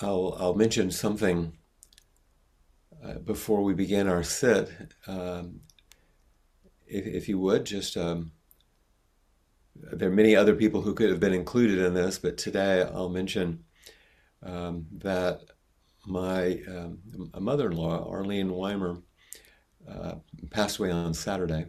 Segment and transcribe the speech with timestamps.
[0.00, 1.56] I'll, I'll mention something
[3.02, 4.70] uh, before we begin our sit.
[5.06, 5.60] Um,
[6.86, 8.32] if, if, you would, just um,
[9.74, 13.08] there are many other people who could have been included in this, but today I'll
[13.08, 13.64] mention
[14.42, 15.40] um, that
[16.06, 16.98] my um,
[17.38, 18.98] mother-in-law, Arlene Weimer,
[19.88, 20.16] uh,
[20.50, 21.66] passed away on Saturday.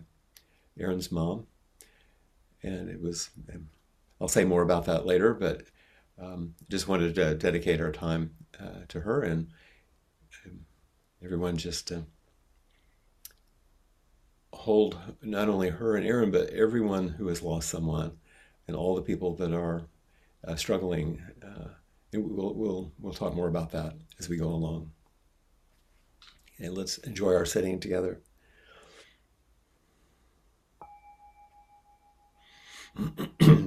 [0.79, 1.47] Aaron's mom,
[2.61, 3.29] and it was.
[4.21, 5.63] I'll say more about that later, but
[6.21, 9.47] um, just wanted to dedicate our time uh, to her and
[10.45, 10.59] um,
[11.23, 12.01] everyone just uh,
[14.53, 18.17] hold not only her and Aaron, but everyone who has lost someone
[18.67, 19.83] and all the people that are
[20.45, 21.21] uh, struggling.
[21.43, 21.69] Uh,
[22.13, 24.91] we'll, we'll, we'll talk more about that as we go along.
[26.59, 28.19] And let's enjoy our sitting together.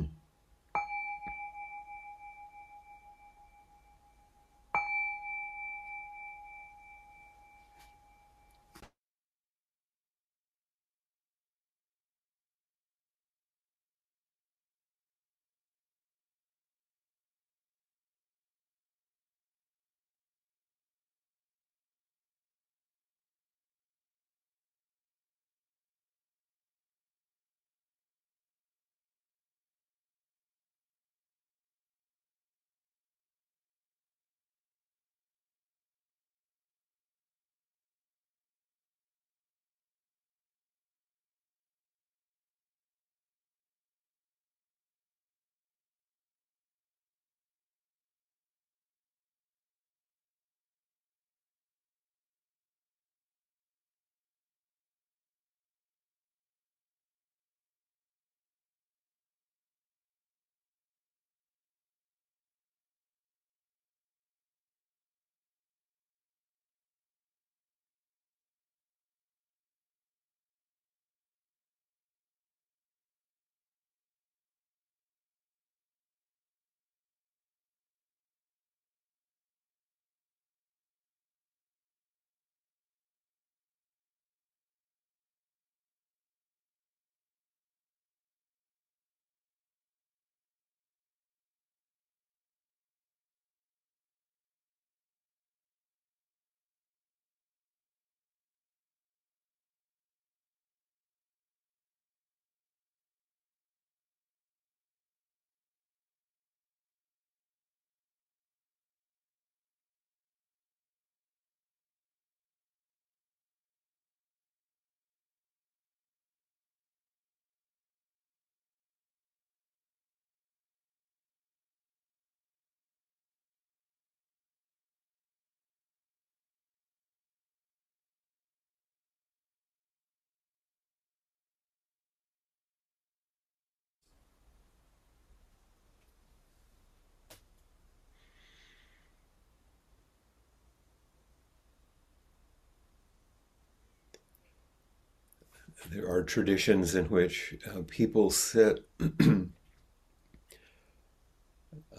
[145.88, 148.86] there are traditions in which uh, people sit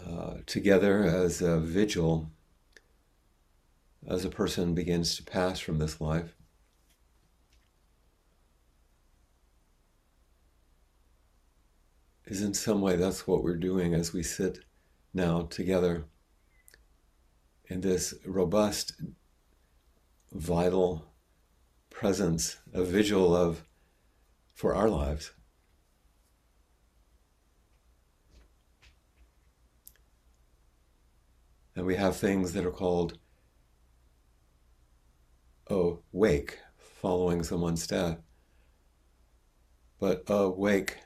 [0.06, 2.32] uh, together as a vigil
[4.08, 6.36] as a person begins to pass from this life.
[12.26, 14.60] Is in some way that's what we're doing as we sit
[15.14, 16.06] now together
[17.66, 18.94] in this robust,
[20.32, 21.14] vital
[21.90, 23.64] presence, a vigil of
[24.62, 25.32] for our lives.
[31.76, 33.18] And we have things that are called
[35.68, 38.20] oh, wake, following someone's death.
[40.00, 40.98] But awake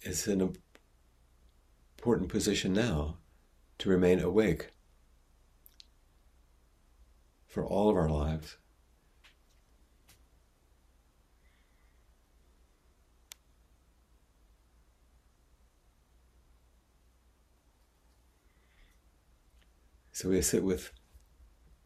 [0.00, 0.56] is an
[1.98, 3.18] important position now
[3.80, 4.70] to remain awake
[7.46, 8.56] for all of our lives.
[20.16, 20.92] So we sit with,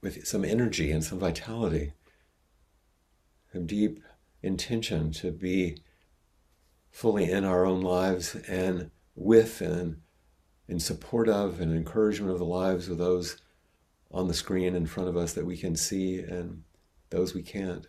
[0.02, 1.94] with some energy and some vitality,
[3.52, 4.04] some deep
[4.40, 5.78] intention to be
[6.92, 10.02] fully in our own lives and with and
[10.68, 13.36] in support of and encouragement of the lives of those
[14.12, 16.62] on the screen in front of us that we can see and
[17.08, 17.88] those we can't.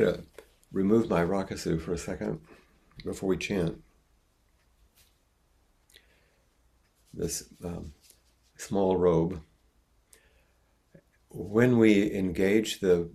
[0.00, 0.22] Going to
[0.72, 2.40] remove my rakusu for a second
[3.04, 3.82] before we chant.
[7.12, 7.92] This um,
[8.56, 9.40] small robe.
[11.30, 13.10] When we engage the,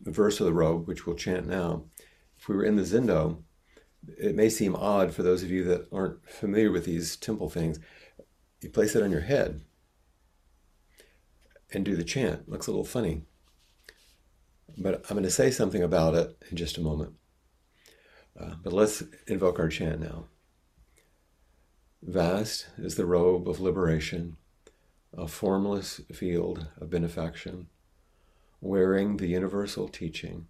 [0.00, 1.84] the verse of the robe, which we'll chant now,
[2.38, 3.42] if we were in the zendo,
[4.18, 7.78] it may seem odd for those of you that aren't familiar with these temple things.
[8.60, 9.62] You place it on your head
[11.72, 12.40] and do the chant.
[12.40, 13.22] It looks a little funny.
[14.76, 17.14] But I'm going to say something about it in just a moment.
[18.38, 20.24] Uh, but let's invoke our chant now.
[22.02, 24.36] Vast is the robe of liberation,
[25.16, 27.68] a formless field of benefaction.
[28.60, 30.48] Wearing the universal teaching,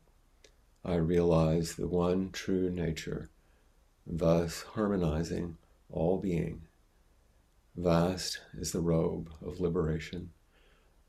[0.84, 3.28] I realize the one true nature,
[4.06, 5.58] thus harmonizing
[5.90, 6.62] all being.
[7.76, 10.30] Vast is the robe of liberation,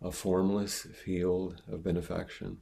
[0.02, 2.62] a formless field of benefaction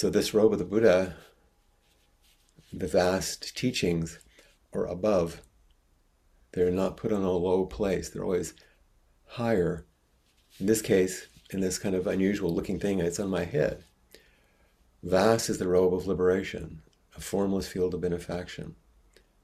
[0.00, 1.14] So, this robe of the Buddha,
[2.72, 4.18] the vast teachings
[4.72, 5.42] are above.
[6.52, 8.54] They're not put on a low place, they're always
[9.26, 9.84] higher.
[10.58, 13.84] In this case, in this kind of unusual looking thing, it's on my head.
[15.02, 16.80] Vast is the robe of liberation,
[17.14, 18.76] a formless field of benefaction.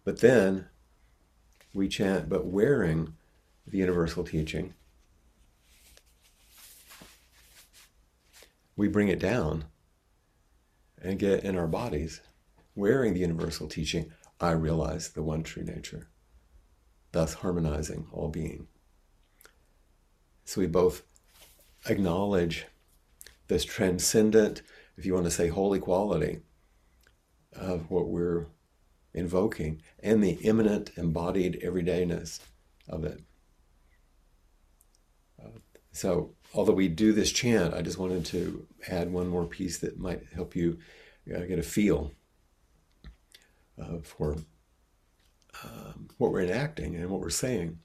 [0.05, 0.69] But then
[1.75, 3.13] we chant, but wearing
[3.67, 4.73] the universal teaching,
[8.75, 9.67] we bring it down
[11.03, 12.21] and get in our bodies,
[12.75, 16.09] wearing the universal teaching, I realize the one true nature,
[17.13, 18.69] thus harmonizing all being.
[20.45, 21.03] So we both
[21.89, 22.67] acknowledge
[23.49, 24.63] this transcendent,
[24.97, 26.41] if you want to say holy quality
[27.53, 28.47] of what we're
[29.15, 32.41] invoking and the immanent embodied everydayness
[32.89, 33.21] of it.
[35.93, 39.99] So although we do this chant, I just wanted to add one more piece that
[39.99, 40.79] might help you
[41.35, 42.13] uh, get a feel
[43.81, 44.37] uh, for
[45.65, 47.79] um, what we're enacting and what we're saying.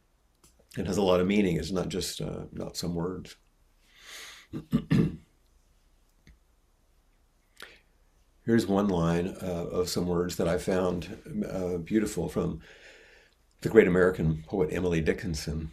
[0.77, 1.58] It has a lot of meaning.
[1.58, 3.36] It's not just uh, not some words.
[8.46, 11.17] Here's one line uh, of some words that I found
[11.50, 12.62] uh, beautiful from
[13.62, 15.72] the great American poet Emily Dickinson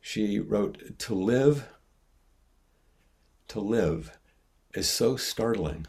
[0.00, 1.68] she wrote, To live,
[3.48, 4.18] to live
[4.74, 5.86] is so startling,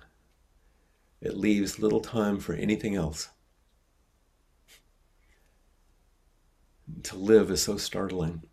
[1.21, 3.29] it leaves little time for anything else.
[7.03, 8.43] To live is so startling,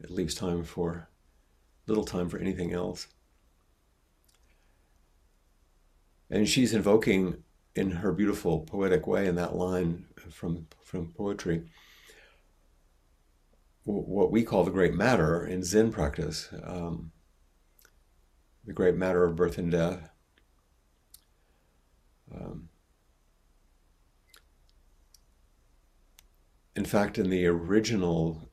[0.00, 1.08] it leaves time for
[1.86, 3.06] little time for anything else.
[6.30, 7.42] And she's invoking
[7.74, 11.62] in her beautiful poetic way in that line from, from poetry
[13.88, 17.10] what we call the great matter in Zen practice, um,
[18.66, 20.10] the great matter of birth and death.
[22.34, 22.68] Um,
[26.76, 28.50] in fact, in the original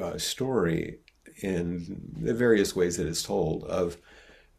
[0.00, 1.00] uh, story,
[1.42, 3.96] in the various ways that it's told, of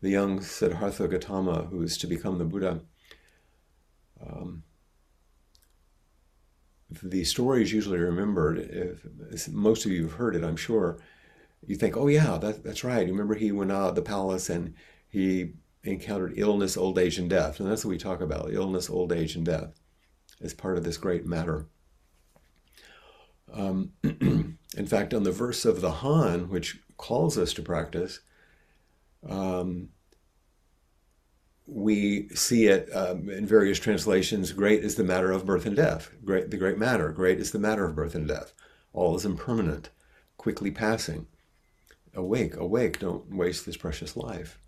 [0.01, 2.81] the young Siddhartha Gautama who is to become the Buddha,
[4.22, 4.63] um,
[6.89, 8.60] the story is usually remembered.
[9.32, 11.00] If most of you have heard it, I'm sure.
[11.65, 13.06] You think, oh yeah, that, that's right.
[13.06, 14.74] You remember he went out of the palace and
[15.10, 15.53] he
[15.84, 19.36] encountered illness, old age, and death, and that's what we talk about: illness, old age,
[19.36, 19.79] and death,
[20.41, 21.67] as part of this great matter.
[23.53, 28.20] Um, in fact, on the verse of the Han, which calls us to practice,
[29.27, 29.89] um,
[31.67, 34.53] we see it um, in various translations.
[34.53, 36.09] Great is the matter of birth and death.
[36.24, 37.12] Great, the great matter.
[37.12, 38.53] Great is the matter of birth and death.
[38.93, 39.89] All is impermanent,
[40.38, 41.27] quickly passing.
[42.15, 43.00] Awake, awake!
[43.00, 44.59] Don't waste this precious life.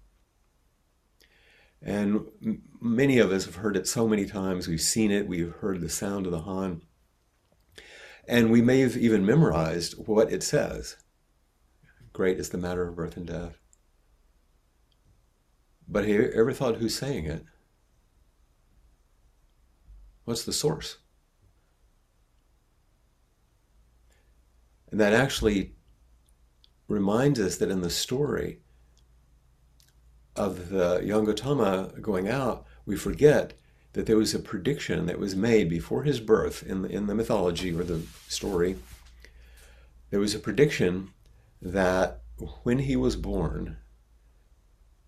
[1.81, 4.67] And m- many of us have heard it so many times.
[4.67, 5.27] We've seen it.
[5.27, 6.81] We've heard the sound of the Han,
[8.27, 10.97] and we may have even memorized what it says.
[12.11, 13.57] Great is the matter of birth and death.
[15.89, 17.43] But have you ever thought who's saying it?
[20.25, 20.97] What's the source?
[24.91, 25.73] And that actually
[26.87, 28.59] reminds us that in the story,
[30.39, 33.53] of the young Gautama going out, we forget
[33.93, 37.13] that there was a prediction that was made before his birth in the, in the
[37.13, 38.77] mythology or the story.
[40.11, 41.09] There was a prediction
[41.61, 42.21] that
[42.63, 43.77] when he was born,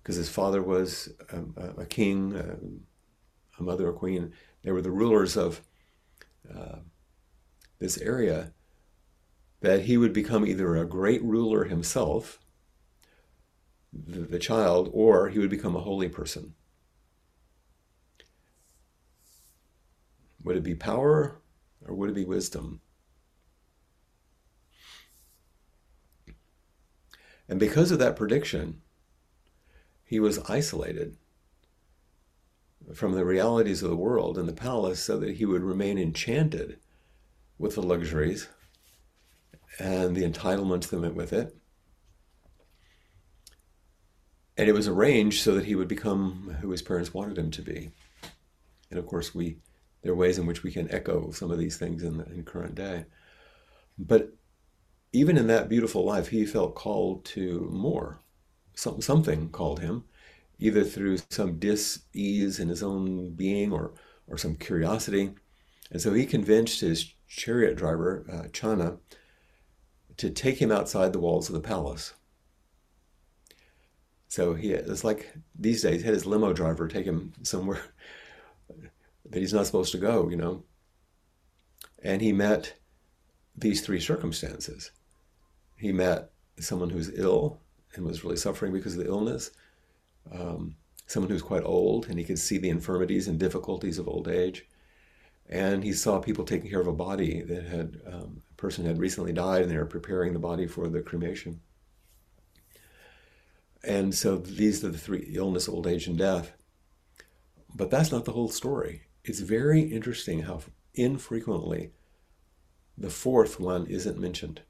[0.01, 4.91] because his father was a, a king, a, a, mother, a queen, they were the
[4.91, 5.61] rulers of
[6.53, 6.77] uh,
[7.79, 8.53] this area,
[9.61, 12.39] that he would become either a great ruler himself,
[13.93, 16.55] the, the child, or he would become a holy person.
[20.43, 21.39] Would it be power
[21.85, 22.81] or would it be wisdom?
[27.47, 28.81] And because of that prediction,
[30.11, 31.15] he was isolated
[32.93, 36.77] from the realities of the world in the palace so that he would remain enchanted
[37.57, 38.49] with the luxuries
[39.79, 41.55] and the entitlements that went with it.
[44.57, 47.61] And it was arranged so that he would become who his parents wanted him to
[47.61, 47.91] be.
[48.89, 49.59] And of course, we
[50.01, 52.43] there are ways in which we can echo some of these things in the in
[52.43, 53.05] current day.
[53.97, 54.33] But
[55.13, 58.19] even in that beautiful life, he felt called to more.
[58.73, 60.05] Some, something called him,
[60.59, 63.93] either through some dis-ease in his own being or,
[64.27, 65.31] or some curiosity.
[65.91, 68.97] And so he convinced his chariot driver, uh, Channa,
[70.17, 72.13] to take him outside the walls of the palace.
[74.27, 77.81] So he it's like these days, he had his limo driver take him somewhere
[79.29, 80.63] that he's not supposed to go, you know.
[82.01, 82.75] And he met
[83.55, 84.91] these three circumstances.
[85.75, 87.60] He met someone who's ill
[87.95, 89.51] and was really suffering because of the illness,
[90.31, 90.75] um,
[91.07, 94.65] someone who's quite old and he could see the infirmities and difficulties of old age.
[95.49, 98.99] And he saw people taking care of a body that had, um, a person had
[98.99, 101.59] recently died and they were preparing the body for the cremation.
[103.83, 106.53] And so these are the three illness, old age, and death.
[107.73, 110.61] But that's not the whole story it's very interesting how
[110.93, 111.91] infrequently
[112.97, 114.61] the fourth one isn't mentioned.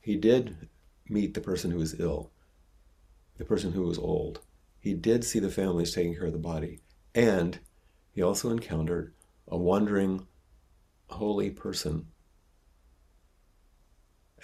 [0.00, 0.68] He did
[1.08, 2.30] meet the person who was ill,
[3.38, 4.40] the person who was old.
[4.78, 6.80] He did see the families taking care of the body.
[7.14, 7.58] And
[8.12, 9.14] he also encountered
[9.48, 10.26] a wandering,
[11.08, 12.06] holy person.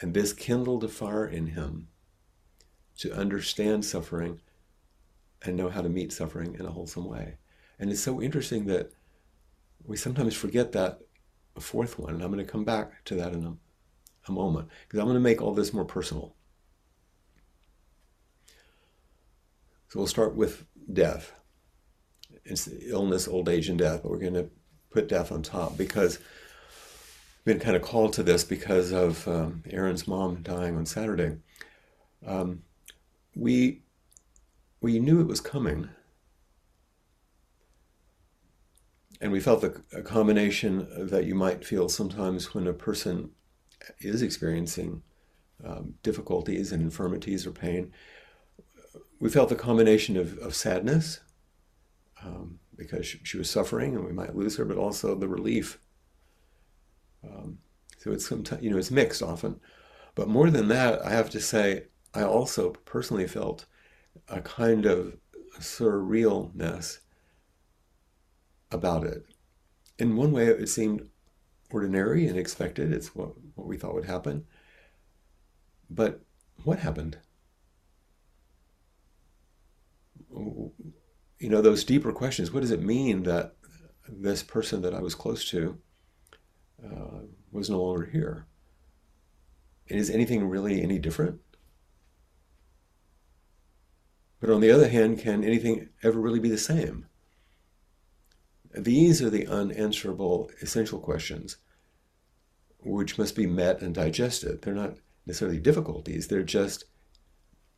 [0.00, 1.88] And this kindled a fire in him
[2.98, 4.40] to understand suffering
[5.42, 7.36] and know how to meet suffering in a wholesome way.
[7.78, 8.92] And it's so interesting that
[9.84, 11.00] we sometimes forget that
[11.60, 12.14] fourth one.
[12.14, 13.56] And I'm going to come back to that in a,
[14.28, 16.34] a moment because I'm going to make all this more personal.
[19.92, 21.34] So we'll start with death.
[22.46, 24.48] It's illness, old age, and death, but we're going to
[24.88, 29.62] put death on top because I've been kind of called to this because of um,
[29.68, 31.36] Aaron's mom dying on Saturday.
[32.26, 32.62] Um,
[33.36, 33.82] we
[34.80, 35.90] we knew it was coming
[39.20, 43.32] And we felt the, a combination that you might feel sometimes when a person
[44.00, 45.02] is experiencing
[45.62, 47.92] um, difficulties and infirmities or pain.
[49.22, 51.20] We felt the combination of, of sadness
[52.24, 55.78] um, because she, she, was suffering and we might lose her, but also the relief.
[57.22, 57.58] Um,
[57.98, 59.60] so it's sometimes you know it's mixed often,
[60.16, 63.64] but more than that, I have to say I also personally felt
[64.26, 65.16] a kind of
[65.60, 66.98] surrealness
[68.72, 69.24] about it.
[70.00, 71.08] In one way, it seemed
[71.70, 72.92] ordinary and expected.
[72.92, 74.46] It's what, what we thought would happen.
[75.88, 76.22] But
[76.64, 77.18] what happened?
[80.32, 82.52] You know, those deeper questions.
[82.52, 83.54] What does it mean that
[84.08, 85.78] this person that I was close to
[86.84, 88.46] uh, was no longer here?
[89.88, 91.40] And is anything really any different?
[94.40, 97.06] But on the other hand, can anything ever really be the same?
[98.74, 101.58] These are the unanswerable essential questions
[102.84, 104.62] which must be met and digested.
[104.62, 106.84] They're not necessarily difficulties, they're just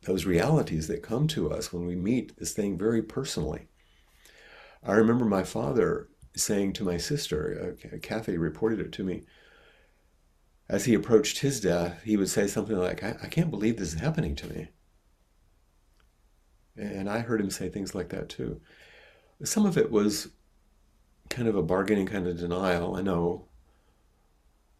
[0.05, 3.67] those realities that come to us when we meet this thing very personally.
[4.83, 9.23] I remember my father saying to my sister, uh, Kathy reported it to me,
[10.67, 13.93] as he approached his death, he would say something like, I, I can't believe this
[13.93, 14.69] is happening to me.
[16.75, 18.61] And I heard him say things like that too.
[19.43, 20.29] Some of it was
[21.29, 23.45] kind of a bargaining kind of denial, I know.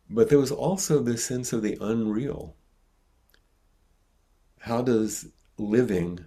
[0.09, 2.55] But there was also this sense of the unreal.
[4.65, 5.27] How does
[5.59, 6.25] living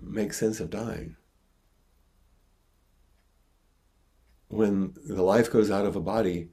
[0.00, 1.16] make sense of dying?
[4.46, 6.50] When the life goes out of a body,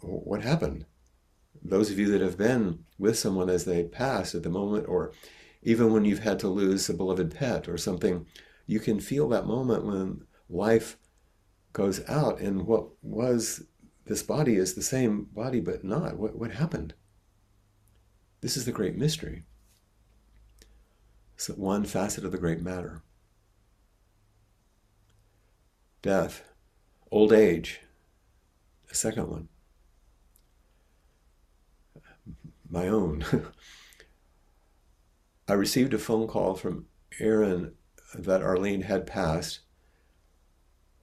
[0.00, 0.86] what happened?
[1.62, 5.12] Those of you that have been with someone as they pass at the moment or
[5.62, 8.26] even when you've had to lose a beloved pet or something,
[8.66, 10.98] you can feel that moment when life
[11.72, 13.66] goes out and what was
[14.04, 16.16] this body is the same body but not.
[16.16, 16.94] What, what happened?
[18.42, 19.44] This is the great mystery.
[21.36, 23.02] It's one facet of the great matter.
[26.02, 26.42] Death,
[27.12, 27.82] old age,
[28.90, 29.48] a second one.
[32.68, 33.24] My own.
[35.48, 36.86] I received a phone call from
[37.20, 37.74] Aaron
[38.14, 39.60] that Arlene had passed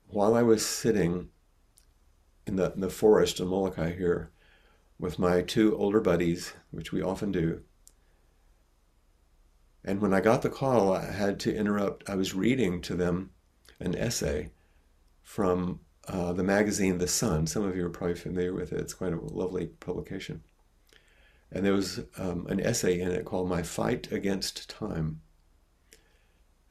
[0.10, 1.30] while I was sitting
[2.46, 4.32] in the, in the forest in Molokai here
[5.00, 7.62] with my two older buddies, which we often do.
[9.84, 12.10] And when I got the call, I had to interrupt.
[12.10, 13.32] I was reading to them
[13.80, 14.52] an essay
[15.24, 17.48] from uh, the magazine The Sun.
[17.48, 18.82] Some of you are probably familiar with it.
[18.82, 20.44] It's quite a lovely publication.
[21.52, 25.22] And there was um, an essay in it called My Fight Against Time.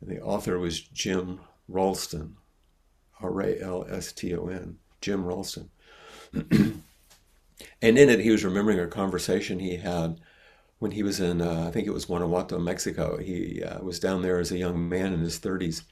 [0.01, 2.37] And the author was Jim Ralston,
[3.21, 5.71] R A L S T O N, Jim Ralston.
[7.83, 10.21] and in it, he was remembering a conversation he had
[10.79, 13.19] when he was in, uh, I think it was Guanajuato, Mexico.
[13.19, 15.83] He uh, was down there as a young man in his 30s.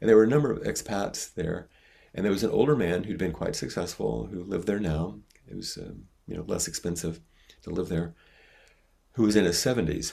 [0.00, 1.68] And there were a number of expats there.
[2.14, 5.18] And there was an older man who'd been quite successful who lived there now.
[5.48, 5.92] It was, uh,
[6.26, 7.20] you know, less expensive
[7.62, 8.14] to live there,
[9.12, 10.12] who was in his 70s,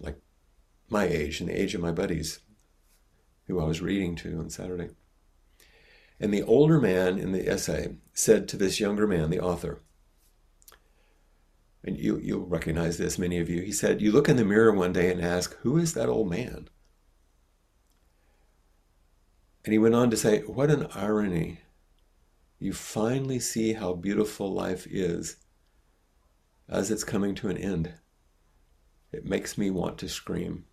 [0.00, 0.18] like
[0.88, 2.40] my age and the age of my buddies
[3.46, 4.90] who I was reading to on Saturday.
[6.22, 9.82] And the older man in the essay said to this younger man, the author,
[11.82, 14.70] and you, you'll recognize this, many of you, he said, You look in the mirror
[14.70, 16.68] one day and ask, Who is that old man?
[19.64, 21.58] And he went on to say, What an irony.
[22.60, 25.38] You finally see how beautiful life is
[26.68, 27.94] as it's coming to an end.
[29.10, 30.66] It makes me want to scream.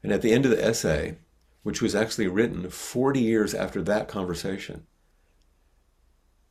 [0.00, 1.16] And at the end of the essay,
[1.62, 4.86] which was actually written 40 years after that conversation.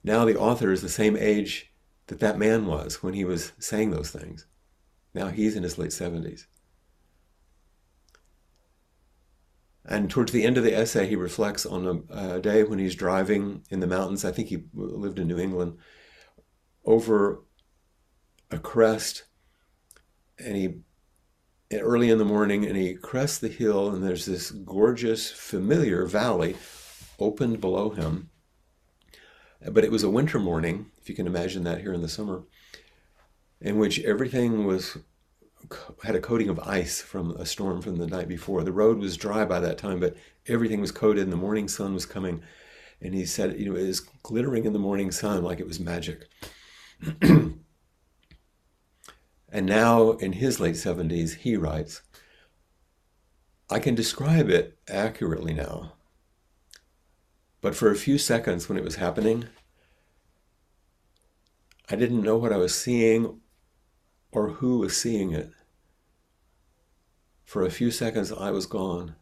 [0.03, 1.71] Now the author is the same age
[2.07, 4.45] that that man was when he was saying those things.
[5.13, 6.45] Now he's in his late 70s.
[9.83, 12.95] And towards the end of the essay, he reflects on a, a, day when he's
[12.95, 14.23] driving in the mountains.
[14.23, 15.77] I think he lived in New England
[16.85, 17.41] over
[18.51, 19.23] a crest,
[20.37, 20.81] and he
[21.79, 26.55] early in the morning and he crests the hill and there's this gorgeous familiar valley
[27.19, 28.29] opened below him.
[29.69, 32.43] But it was a winter morning if you can imagine that here in the summer
[33.61, 34.97] in which everything was
[36.03, 38.63] had a coating of ice from a storm from the night before.
[38.63, 40.15] The road was dry by that time but
[40.47, 42.41] everything was coated and the morning sun was coming.
[42.99, 45.79] And he said you know it was glittering in the morning sun like it was
[45.79, 46.27] magic
[49.51, 52.01] And now, in his late 70s, he writes,
[53.69, 55.93] I can describe it accurately now.
[57.59, 59.45] But for a few seconds when it was happening,
[61.89, 63.41] I didn't know what I was seeing
[64.31, 65.51] or who was seeing it.
[67.43, 69.15] For a few seconds, I was gone.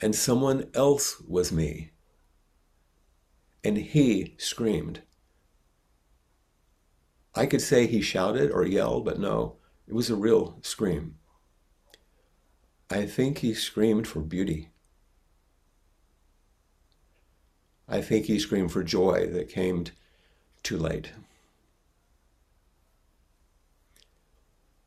[0.00, 1.90] And someone else was me.
[3.64, 5.02] And he screamed.
[7.34, 11.16] I could say he shouted or yelled, but no, it was a real scream.
[12.90, 14.70] I think he screamed for beauty.
[17.88, 19.84] I think he screamed for joy that came
[20.62, 21.10] too late.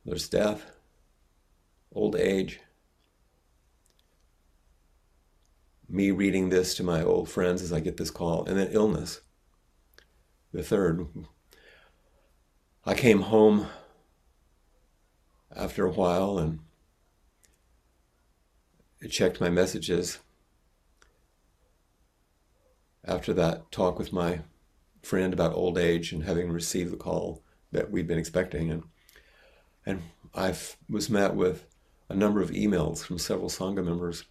[0.06, 0.72] There's death,
[1.94, 2.60] old age,
[5.88, 9.22] me reading this to my old friends as I get this call, and then illness.
[10.52, 11.08] The third,
[12.86, 13.68] I came home
[15.56, 16.60] after a while and
[19.10, 20.20] checked my messages.
[23.06, 24.42] After that talk with my
[25.02, 27.42] friend about old age and having received the call
[27.72, 28.84] that we'd been expecting and
[29.86, 30.02] and
[30.34, 30.56] I
[30.90, 31.66] was met with
[32.10, 34.24] a number of emails from several sangha members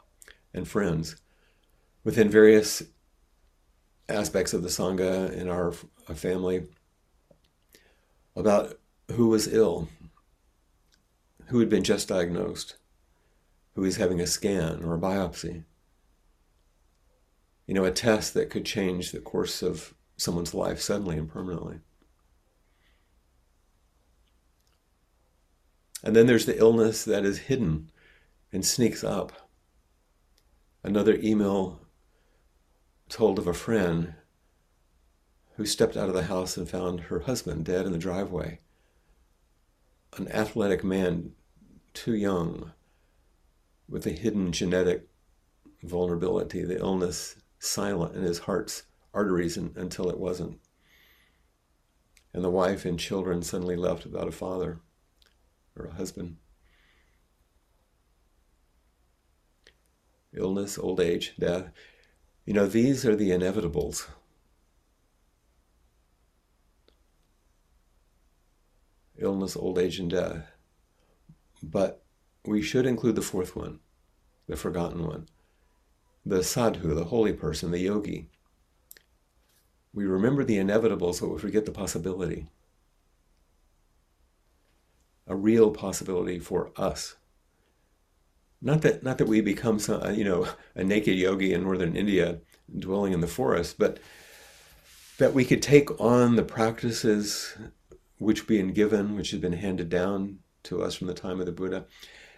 [0.55, 1.17] and friends
[2.05, 2.83] within various
[4.09, 5.73] aspects of the sangha in our
[6.15, 6.69] family
[8.35, 8.79] about
[9.13, 9.89] who was ill,
[11.47, 12.77] who had been just diagnosed,
[13.75, 15.65] who was having a scan or a biopsy.
[17.67, 21.81] You know, a test that could change the course of someone's life suddenly and permanently.
[26.05, 27.91] And then there's the illness that is hidden
[28.53, 29.49] and sneaks up.
[30.83, 31.81] Another email
[33.09, 34.15] told of a friend
[35.57, 38.59] who stepped out of the house and found her husband dead in the driveway.
[40.17, 41.33] An athletic man,
[41.95, 42.73] too young,
[43.89, 45.09] with a hidden genetic
[45.83, 48.85] vulnerability, the illness silent in his heart's
[49.15, 50.59] arteries until it wasn't.
[52.33, 54.81] And the wife and children suddenly left without a father
[55.77, 56.37] or a husband.
[60.35, 61.71] Illness, old age, death.
[62.47, 64.07] You know, these are the inevitables.
[69.23, 70.45] Illness, old age, and death.
[71.63, 72.03] But
[72.45, 73.79] we should include the fourth one,
[74.49, 75.29] the forgotten one,
[76.27, 78.29] the sadhu, the holy person, the yogi.
[79.95, 82.49] We remember the inevitable, so we forget the possibility.
[85.27, 87.17] A real possibility for us.
[88.61, 91.97] Not that, not that we become some, uh, you know, a naked yogi in northern
[91.97, 92.41] India
[92.77, 93.99] dwelling in the forest, but
[95.19, 97.57] that we could take on the practices
[98.23, 101.53] which been given, which have been handed down to us from the time of the
[101.53, 101.87] Buddha,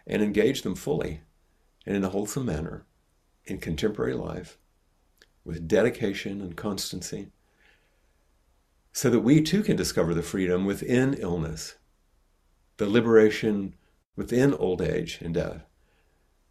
[0.06, 1.20] and engage them fully
[1.86, 2.86] and in a wholesome manner
[3.44, 4.58] in contemporary life
[5.44, 7.28] with dedication and constancy
[8.92, 11.74] so that we too can discover the freedom within illness,
[12.76, 13.74] the liberation
[14.16, 15.64] within old age and death,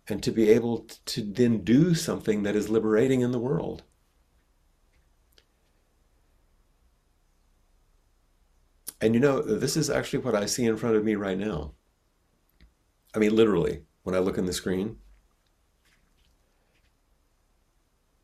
[0.08, 3.84] and to be able to then do something that is liberating in the world.
[9.04, 11.74] And you know, this is actually what I see in front of me right now.
[13.14, 14.96] I mean, literally, when I look in the screen,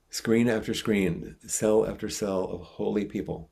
[0.10, 3.50] screen after screen, cell after cell of holy people.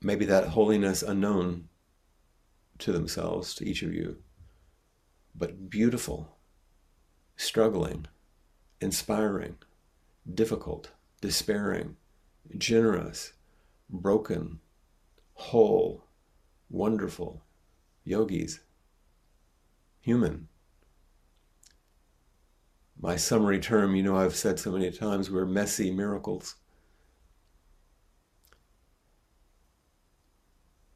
[0.00, 1.68] Maybe that holiness unknown
[2.78, 4.22] to themselves, to each of you,
[5.34, 6.38] but beautiful,
[7.36, 8.06] struggling,
[8.80, 9.58] inspiring,
[10.34, 11.96] difficult, despairing,
[12.56, 13.32] generous,
[13.88, 14.60] broken,
[15.34, 16.04] whole,
[16.68, 17.42] wonderful,
[18.04, 18.60] yogis,
[20.00, 20.48] human.
[23.00, 26.56] My summary term, you know, I've said so many times, we're messy miracles.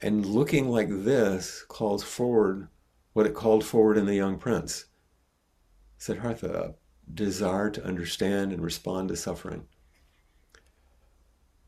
[0.00, 2.68] And looking like this calls forward
[3.14, 4.86] what it called forward in the young prince.
[5.96, 6.74] Siddhartha,
[7.12, 9.66] desire to understand and respond to suffering.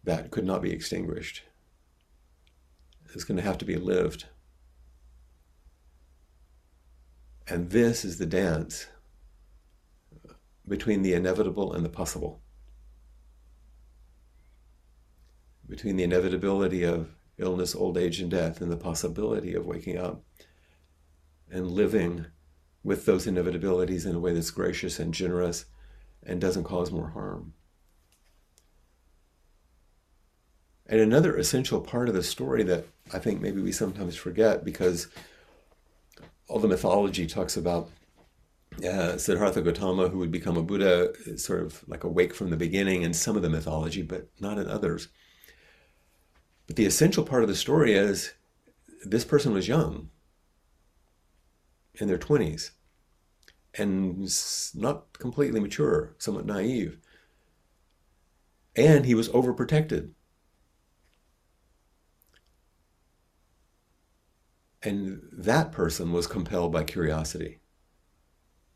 [0.06, 1.42] That could not be extinguished
[3.16, 4.26] is going to have to be lived.
[7.48, 8.86] And this is the dance
[10.68, 12.40] between the inevitable and the possible,
[15.68, 20.22] between the inevitability of illness, old age, and death, and the possibility of waking up
[21.50, 22.26] and living
[22.82, 25.66] with those inevitabilities in a way that's gracious and generous
[26.24, 27.52] and doesn't cause more harm.
[30.88, 35.08] And another essential part of the story that I think maybe we sometimes forget because
[36.48, 37.90] all the mythology talks about
[38.86, 43.02] uh, Siddhartha Gautama, who would become a Buddha, sort of like awake from the beginning
[43.02, 45.08] in some of the mythology, but not in others.
[46.66, 48.34] But the essential part of the story is
[49.04, 50.10] this person was young,
[51.94, 52.70] in their 20s,
[53.74, 54.28] and
[54.74, 56.98] not completely mature, somewhat naive.
[58.74, 60.10] And he was overprotected
[64.86, 67.58] And that person was compelled by curiosity,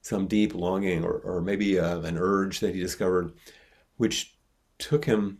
[0.02, 3.32] some deep longing, or, or maybe uh, an urge that he discovered,
[3.96, 4.36] which
[4.76, 5.38] took him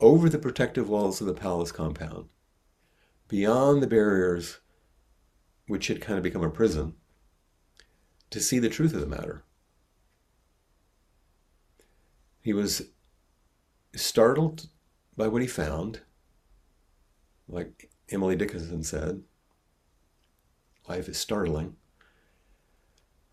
[0.00, 2.26] over the protective walls of the palace compound,
[3.28, 4.58] beyond the barriers
[5.68, 6.94] which had kind of become a prison,
[8.30, 9.44] to see the truth of the matter.
[12.40, 12.88] He was
[13.94, 14.66] startled
[15.16, 16.00] by what he found,
[17.46, 19.22] like Emily Dickinson said,
[20.92, 21.74] life is startling.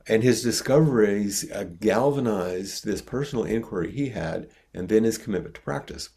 [0.08, 5.62] And his discoveries uh, galvanized this personal inquiry he had and then his commitment to
[5.62, 6.10] practice.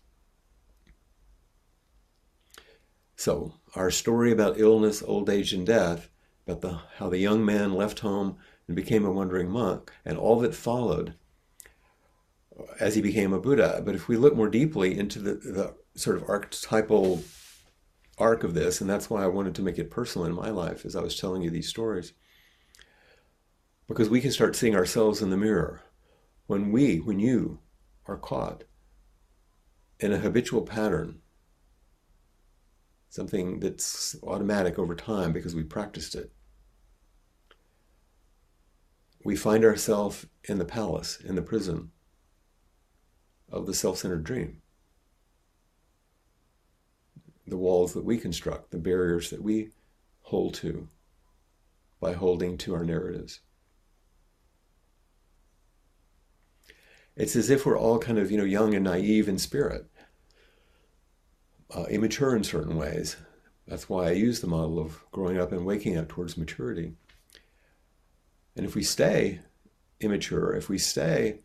[3.16, 6.09] So, our story about illness, old age, and death,
[6.46, 10.38] about the, how the young man left home and became a wandering monk, and all
[10.40, 11.14] that followed
[12.81, 13.83] as he became a Buddha.
[13.85, 17.22] But if we look more deeply into the, the sort of archetypal
[18.18, 20.85] arc of this, and that's why I wanted to make it personal in my life
[20.85, 22.12] as I was telling you these stories.
[23.88, 25.83] Because we can start seeing ourselves in the mirror.
[26.46, 27.61] When we, when you
[28.07, 28.64] are caught
[30.01, 31.20] in a habitual pattern,
[33.09, 36.33] something that's automatic over time because we practiced it,
[39.25, 41.90] we find ourselves in the palace, in the prison,
[43.51, 44.62] of the self centered dream.
[47.52, 49.72] The walls that we construct, the barriers that we
[50.22, 50.88] hold to
[52.00, 53.40] by holding to our narratives.
[57.14, 59.84] It's as if we're all kind of, you know, young and naive in spirit,
[61.76, 63.18] uh, immature in certain ways.
[63.68, 66.94] That's why I use the model of growing up and waking up towards maturity.
[68.56, 69.40] And if we stay
[70.00, 71.40] immature, if we stay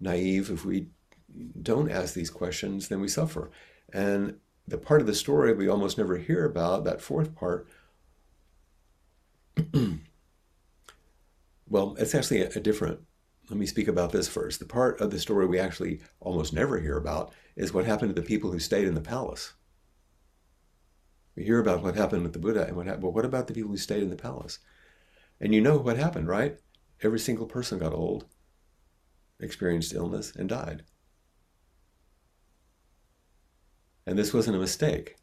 [0.00, 0.88] naive, if we
[1.62, 3.52] don't ask these questions, then we suffer.
[3.92, 7.68] And the part of the story we almost never hear about, that fourth part,
[11.68, 13.00] well, it's actually a, a different.
[13.50, 14.60] Let me speak about this first.
[14.60, 18.20] The part of the story we actually almost never hear about is what happened to
[18.20, 19.52] the people who stayed in the palace.
[21.34, 23.54] We hear about what happened with the Buddha and what happened, but what about the
[23.54, 24.58] people who stayed in the palace?
[25.40, 26.58] And you know what happened, right?
[27.02, 28.26] Every single person got old,
[29.40, 30.84] experienced illness, and died.
[34.06, 35.16] And this wasn't a mistake.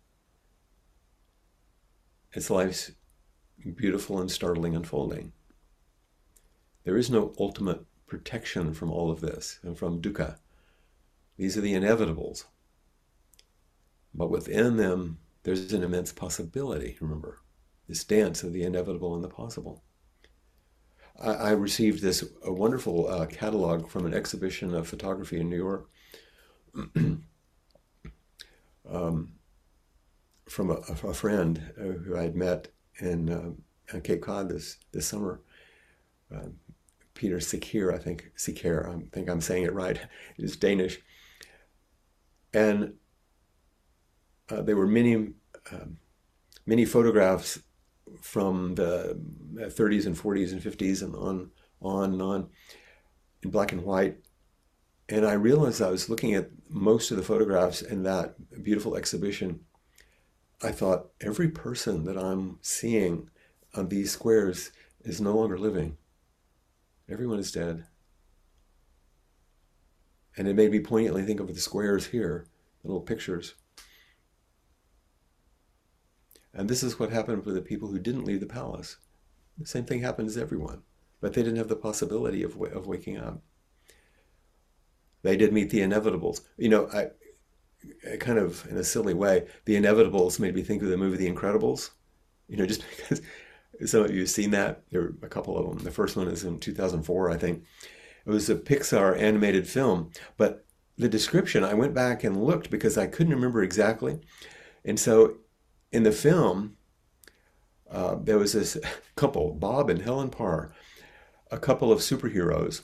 [2.33, 2.91] It's life's
[3.75, 5.33] beautiful and startling unfolding.
[6.83, 10.37] There is no ultimate protection from all of this and from dukkha.
[11.37, 12.45] These are the inevitables.
[14.13, 17.39] But within them, there's an immense possibility, remember,
[17.87, 19.83] this dance of the inevitable and the possible.
[21.19, 25.57] I, I received this a wonderful uh, catalog from an exhibition of photography in New
[25.57, 25.89] York
[28.91, 29.33] um,
[30.47, 35.41] from a, a friend uh, who I'd met in uh, Cape Cod this, this summer.
[36.33, 36.49] Uh,
[37.13, 39.99] Peter Sikir, I think, Sikir, I think I'm saying it right.
[40.37, 40.99] It's Danish.
[42.53, 42.93] And
[44.49, 45.33] uh, there were many,
[45.71, 45.97] um,
[46.65, 47.59] many photographs
[48.21, 49.19] from the
[49.55, 52.49] 30s and 40s and 50s and on, on and on
[53.43, 54.17] in black and white.
[55.09, 59.61] And I realized I was looking at most of the photographs in that beautiful exhibition.
[60.61, 63.31] I thought every person that I'm seeing
[63.73, 65.97] on these squares is no longer living.
[67.09, 67.85] Everyone is dead.
[70.37, 72.45] And it made me poignantly think of the squares here,
[72.83, 73.55] the little pictures.
[76.53, 78.97] And this is what happened for the people who didn't leave the palace.
[79.57, 80.83] The same thing happened to everyone,
[81.19, 83.41] but they didn't have the possibility of, of waking up.
[85.21, 86.41] They did meet the inevitables.
[86.57, 87.07] You know, I,
[88.11, 91.17] I kind of in a silly way, the inevitables made me think of the movie
[91.17, 91.91] The Incredibles.
[92.47, 93.21] You know, just because
[93.85, 94.83] some of you have seen that.
[94.91, 95.83] There are a couple of them.
[95.83, 97.63] The first one is in 2004, I think.
[98.25, 100.65] It was a Pixar animated film, but
[100.97, 104.19] the description, I went back and looked because I couldn't remember exactly.
[104.83, 105.37] And so
[105.91, 106.75] in the film,
[107.89, 108.77] uh, there was this
[109.15, 110.73] couple, Bob and Helen Parr,
[111.49, 112.83] a couple of superheroes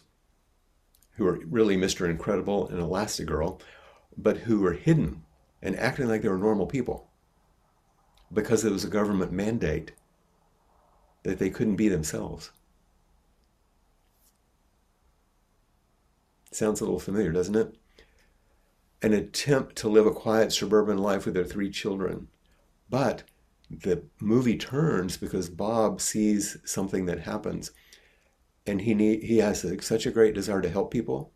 [1.15, 2.10] who are really Mr.
[2.10, 3.60] Incredible and Elastigirl,
[4.17, 5.23] but who were hidden
[5.62, 7.08] and acting like they were normal people
[8.34, 9.91] because it was a government mandate
[11.23, 12.51] that they couldn't be themselves.
[16.51, 17.75] Sounds a little familiar, doesn't it?
[19.01, 22.28] An attempt to live a quiet suburban life with their three children.
[22.89, 23.23] But
[23.69, 27.71] the movie turns because Bob sees something that happens
[28.65, 31.32] and he need, he has a, such a great desire to help people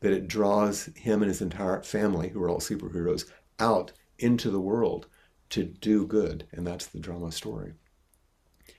[0.00, 3.24] that it draws him and his entire family, who are all superheroes,
[3.58, 5.06] out into the world
[5.50, 6.46] to do good.
[6.52, 7.72] And that's the drama story.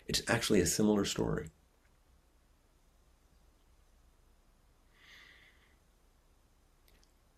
[0.06, 1.50] It's actually a similar story.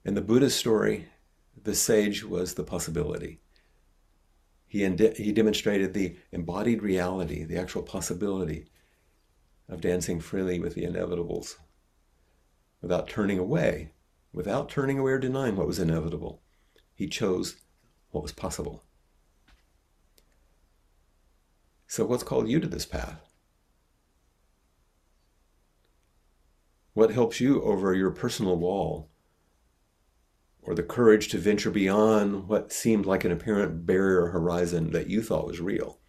[0.04, 1.08] In the Buddha story,
[1.64, 3.40] the sage was the possibility.
[4.68, 8.66] He, he demonstrated the embodied reality, the actual possibility
[9.72, 11.56] of dancing freely with the inevitables
[12.82, 13.94] without turning away,
[14.34, 16.42] without turning away or denying what was inevitable.
[16.94, 17.56] He chose
[18.12, 18.84] what was possible.
[21.88, 23.22] So, what's called you to this path?
[26.94, 29.10] What helps you over your personal wall?
[30.62, 35.24] Or the courage to venture beyond what seemed like an apparent barrier horizon that you
[35.24, 36.00] thought was real?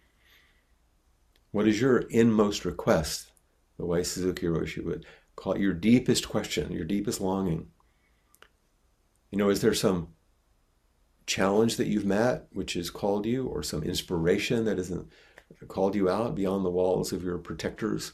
[1.51, 3.32] What is your inmost request
[3.77, 5.05] the way Suzuki Roshi would
[5.35, 7.67] call it your deepest question, your deepest longing.
[9.31, 10.09] You know, is there some
[11.25, 15.07] challenge that you've met which has called you, or some inspiration that hasn't
[15.67, 18.13] called you out beyond the walls of your protectors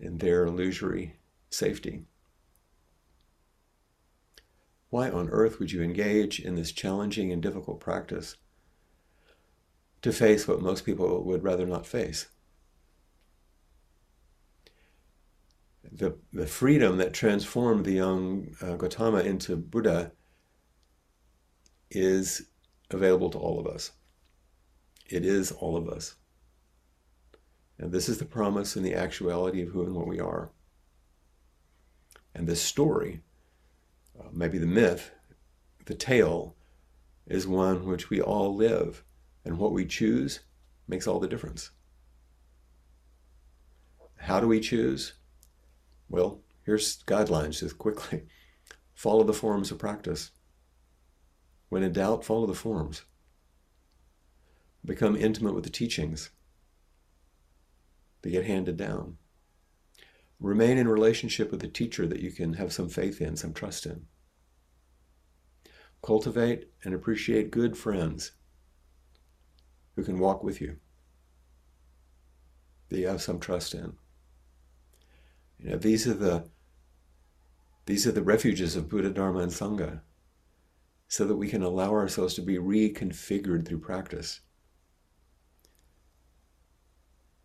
[0.00, 1.16] and their illusory
[1.50, 2.04] safety?
[4.90, 8.36] Why on earth would you engage in this challenging and difficult practice
[10.02, 12.28] to face what most people would rather not face?
[15.92, 20.12] The, the freedom that transformed the young uh, Gautama into Buddha
[21.90, 22.48] is
[22.90, 23.92] available to all of us.
[25.08, 26.16] It is all of us.
[27.78, 30.50] And this is the promise and the actuality of who and what we are.
[32.34, 33.20] And this story,
[34.18, 35.10] uh, maybe the myth,
[35.84, 36.56] the tale,
[37.26, 39.04] is one which we all live.
[39.44, 40.40] And what we choose
[40.88, 41.70] makes all the difference.
[44.16, 45.14] How do we choose?
[46.14, 48.22] Well, here's guidelines just quickly.
[48.94, 50.30] Follow the forms of practice.
[51.70, 53.02] When in doubt, follow the forms.
[54.84, 56.30] Become intimate with the teachings
[58.22, 59.16] that get handed down.
[60.38, 63.84] Remain in relationship with a teacher that you can have some faith in, some trust
[63.84, 64.06] in.
[66.00, 68.30] Cultivate and appreciate good friends
[69.96, 70.76] who can walk with you,
[72.90, 73.96] that you have some trust in.
[75.64, 76.44] You know, these are the
[77.86, 80.02] these are the refuges of Buddha, Dharma, and Sangha,
[81.08, 84.40] so that we can allow ourselves to be reconfigured through practice.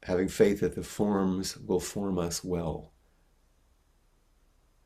[0.04, 2.92] Having faith that the forms will form us well,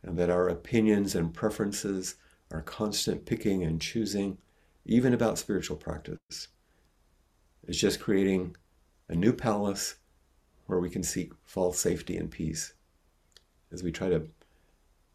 [0.03, 2.15] and that our opinions and preferences,
[2.51, 4.37] our constant picking and choosing,
[4.85, 6.49] even about spiritual practice,
[7.67, 8.55] is just creating
[9.09, 9.95] a new palace
[10.67, 12.73] where we can seek false safety and peace
[13.73, 14.27] as we try to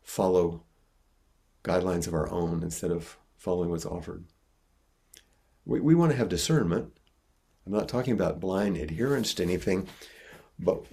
[0.02, 0.62] follow
[1.64, 4.24] guidelines of our own instead of following what's offered.
[5.64, 6.98] We, we want to have discernment
[7.68, 9.88] I'm not talking about blind adherence to anything,
[10.58, 10.86] but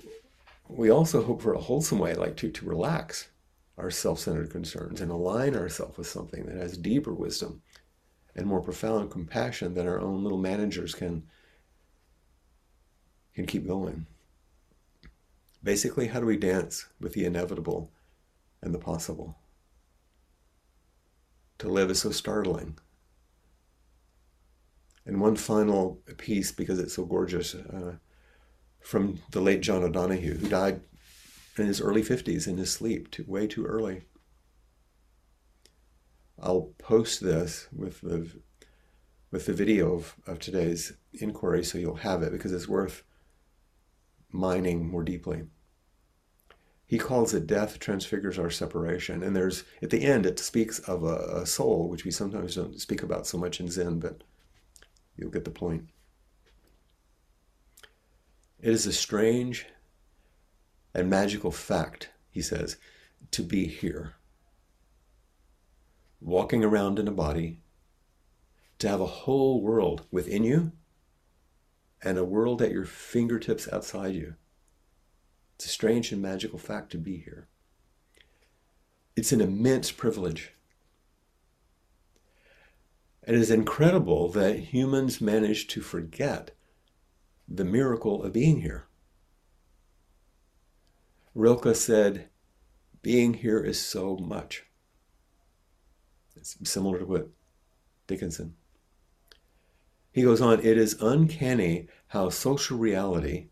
[0.68, 3.30] we also hope for a wholesome way, like to, to relax
[3.78, 7.61] our self centered concerns and align ourselves with something that has deeper wisdom
[8.36, 11.24] and more profound compassion than our own little managers can,
[13.34, 14.05] can keep going.
[15.66, 17.91] Basically, how do we dance with the inevitable
[18.61, 19.39] and the possible?
[21.57, 22.78] To live is so startling
[25.07, 27.95] and one final piece, because it's so gorgeous, uh,
[28.80, 30.82] from the late John O'Donohue, who died
[31.57, 34.03] in his early 50s in his sleep, too, way too early.
[36.39, 38.30] I'll post this with the
[39.32, 43.03] with the video of, of today's inquiry so you'll have it because it's worth
[44.32, 45.43] mining more deeply.
[46.88, 49.23] He calls it death transfigures our separation.
[49.23, 52.79] And there's, at the end, it speaks of a, a soul, which we sometimes don't
[52.79, 54.21] speak about so much in Zen, but
[55.17, 55.89] You'll get the point.
[58.59, 59.67] It is a strange
[60.93, 62.77] and magical fact, he says,
[63.31, 64.15] to be here.
[66.21, 67.59] Walking around in a body,
[68.79, 70.71] to have a whole world within you
[72.01, 74.36] and a world at your fingertips outside you.
[75.56, 77.47] It's a strange and magical fact to be here.
[79.16, 80.53] It's an immense privilege.
[83.26, 86.51] It is incredible that humans manage to forget
[87.47, 88.88] the miracle of being here.
[91.34, 92.30] Rilke said,
[93.01, 94.66] being here is so much.
[96.36, 97.30] It's similar to what
[98.08, 98.56] Dickinson.
[100.12, 103.47] He goes on, it is uncanny how social reality,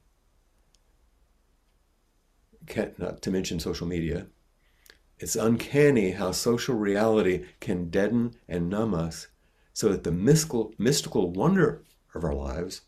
[2.78, 4.28] not uh, to mention social media,
[5.20, 9.28] it's uncanny how social reality can deaden and numb us
[9.74, 11.84] so that the mystical, mystical wonder
[12.14, 12.82] of our lives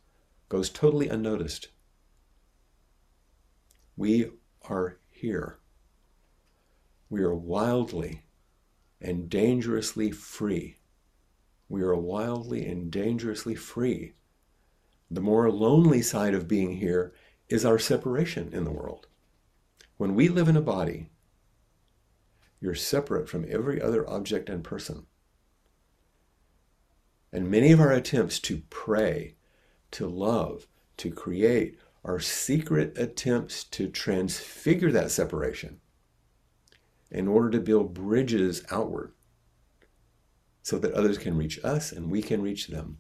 [0.50, 1.70] goes totally unnoticed.
[3.98, 4.32] We
[4.70, 5.60] are here.
[7.10, 8.24] We are wildly
[9.02, 10.78] and dangerously free.
[11.70, 14.14] We are wildly and dangerously free.
[15.10, 17.14] The more lonely side of being here
[17.48, 19.08] is our separation in the world.
[19.98, 21.10] When we live in a body,
[22.60, 25.06] you're separate from every other object and person.
[27.32, 29.36] And many of our attempts to pray,
[29.92, 30.68] to love,
[30.98, 35.80] to create are secret attempts to transfigure that separation
[37.10, 39.14] in order to build bridges outward
[40.62, 42.98] so that others can reach us and we can reach them.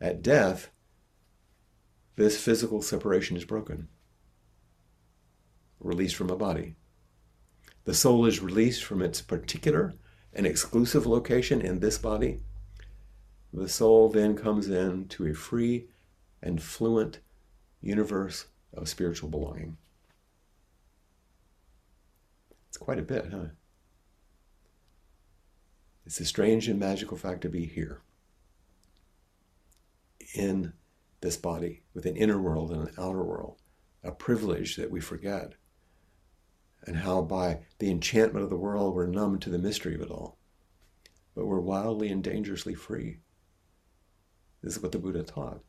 [0.00, 0.70] At death,
[2.16, 3.88] this physical separation is broken,
[5.80, 6.74] released from a body.
[7.84, 9.94] The soul is released from its particular
[10.34, 12.40] and exclusive location in this body,
[13.52, 15.86] the soul then comes in to a free
[16.42, 17.20] and fluent
[17.80, 19.78] universe of spiritual belonging.
[22.68, 23.46] It's quite a bit, huh?
[26.04, 28.02] It's a strange and magical fact to be here
[30.34, 30.74] in
[31.20, 33.62] this body with an inner world and an outer world,
[34.02, 35.54] a privilege that we forget,
[36.86, 40.10] and how by the enchantment of the world we're numb to the mystery of it
[40.10, 40.38] all.
[41.34, 43.18] But we're wildly and dangerously free.
[44.62, 45.60] This is what the Buddha taught.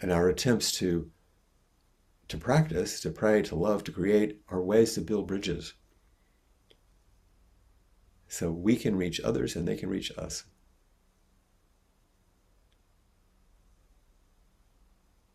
[0.00, 1.10] And our attempts to
[2.28, 5.74] to practice, to pray, to love, to create are ways to build bridges.
[8.26, 10.44] So we can reach others and they can reach us.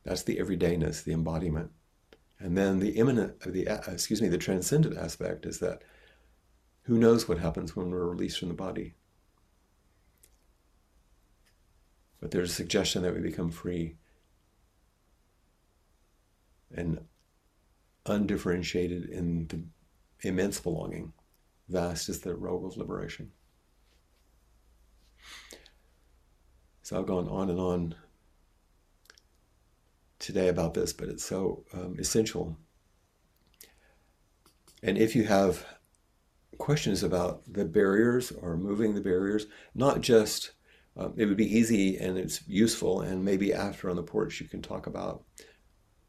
[0.07, 1.69] That's the everydayness, the embodiment.
[2.39, 5.81] And then the immanent, the uh, excuse me, the transcendent aspect is that
[6.83, 8.93] who knows what happens when we're released from the body.
[12.21, 13.97] But there's a suggestion that we become free
[16.73, 17.01] and
[18.05, 19.61] undifferentiated in the
[20.25, 21.11] immense belonging.
[21.67, 23.31] Vast is the robe of liberation.
[26.81, 27.95] So I've gone on and on
[30.19, 32.57] today about this, but it's so um, essential.
[34.83, 35.65] And if you have
[36.57, 40.51] questions about the barriers or moving the barriers, not just
[40.95, 44.47] um, it would be easy and it's useful, and maybe after on the porch you
[44.47, 45.23] can talk about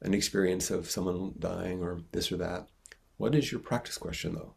[0.00, 2.68] an experience of someone dying or this or that.
[3.16, 4.54] What is your practice question though?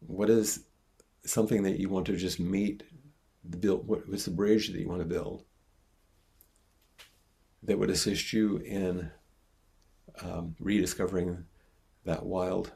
[0.00, 0.64] What is
[1.24, 2.82] something that you want to just meet,
[3.58, 3.86] build?
[3.86, 5.44] What's the bridge that you want to build
[7.62, 9.10] that would assist you in
[10.22, 11.44] um, rediscovering
[12.04, 12.72] that wild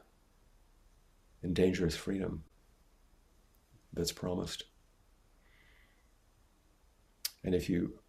[1.41, 2.43] and dangerous freedom
[3.93, 4.63] that's promised?
[7.43, 7.99] And if you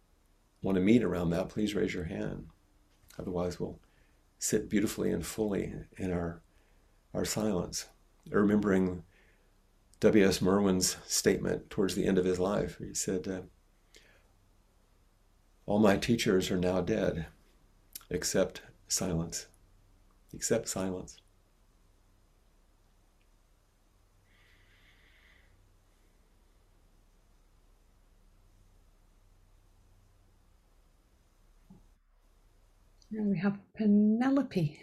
[0.61, 2.47] want to meet around that, please raise your hand.
[3.19, 3.79] Otherwise, we'll
[4.39, 6.41] sit beautifully and fully in our,
[7.13, 7.87] our silence,
[8.29, 9.03] remembering
[9.99, 10.41] W.S.
[10.41, 12.77] Merwin's statement towards the end of his life.
[12.79, 13.41] He said, uh,
[15.67, 17.25] All my teachers are now dead,
[18.09, 19.47] except silence.
[20.33, 21.17] Except silence.
[33.11, 34.81] And we have Penelope.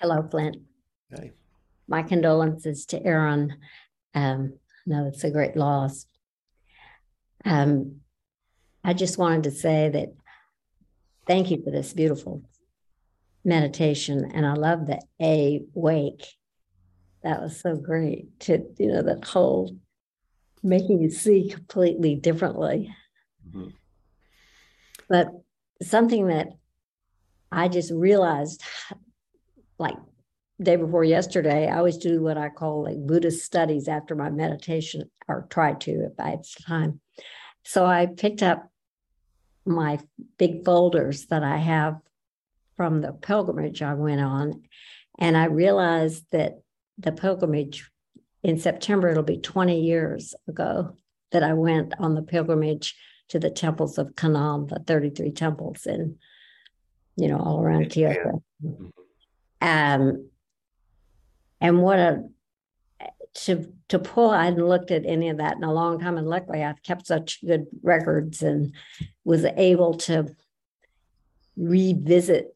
[0.00, 0.56] Hello, Flint.
[1.16, 1.32] Hi.
[1.88, 3.56] My condolences to Aaron.
[4.14, 6.06] Um, no, it's a great loss.
[7.44, 8.00] Um,
[8.82, 10.14] I just wanted to say that
[11.26, 12.42] thank you for this beautiful
[13.44, 14.30] meditation.
[14.34, 16.26] And I love the A wake.
[17.22, 19.76] That was so great to, you know, that whole
[20.62, 22.94] making you see completely differently.
[23.48, 23.68] Mm-hmm.
[25.08, 25.28] But
[25.82, 26.48] something that
[27.50, 28.62] I just realized,
[29.78, 29.96] like
[30.60, 35.10] day before yesterday, I always do what I call like Buddhist studies after my meditation,
[35.28, 37.00] or try to if I have time.
[37.64, 38.70] So I picked up
[39.64, 39.98] my
[40.38, 41.98] big folders that I have
[42.76, 44.62] from the pilgrimage I went on,
[45.18, 46.60] and I realized that
[46.98, 47.90] the pilgrimage
[48.42, 50.96] in September, it'll be 20 years ago
[51.32, 52.96] that I went on the pilgrimage
[53.28, 56.16] to the temples of Kannon, the 33 temples in,
[57.16, 58.42] you know, all around Kyoto.
[58.64, 58.86] Mm-hmm.
[59.60, 60.30] Um,
[61.60, 62.24] and what a
[63.34, 66.28] to to pull, I hadn't looked at any of that in a long time, and
[66.28, 68.74] luckily I've kept such good records and
[69.24, 70.34] was able to
[71.56, 72.54] revisit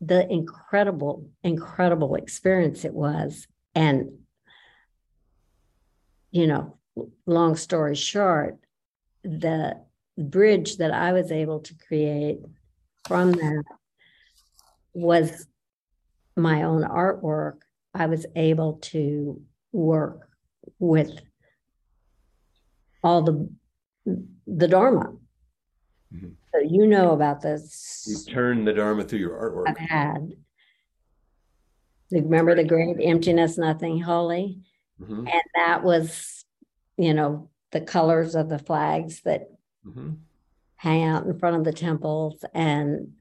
[0.00, 3.46] the incredible, incredible experience it was.
[3.74, 4.18] And
[6.30, 6.78] you know,
[7.26, 8.58] long story short,
[9.22, 9.80] the
[10.18, 12.38] bridge that I was able to create
[13.06, 13.64] from that
[14.94, 15.46] was
[16.36, 17.60] my own artwork.
[17.94, 19.40] I was able to
[19.72, 20.28] work
[20.78, 21.10] with
[23.02, 23.48] all the
[24.46, 25.14] the Dharma.
[26.14, 26.28] Mm-hmm.
[26.52, 28.04] So you know about this.
[28.06, 29.68] You turn the Dharma through your artwork.
[29.68, 30.32] I've had.
[32.10, 34.60] Remember the great emptiness, nothing holy?
[35.00, 35.26] Mm-hmm.
[35.28, 36.44] And that was,
[36.98, 39.48] you know, the colors of the flags that
[39.86, 40.10] mm-hmm.
[40.76, 42.44] hang out in front of the temples.
[42.52, 43.12] And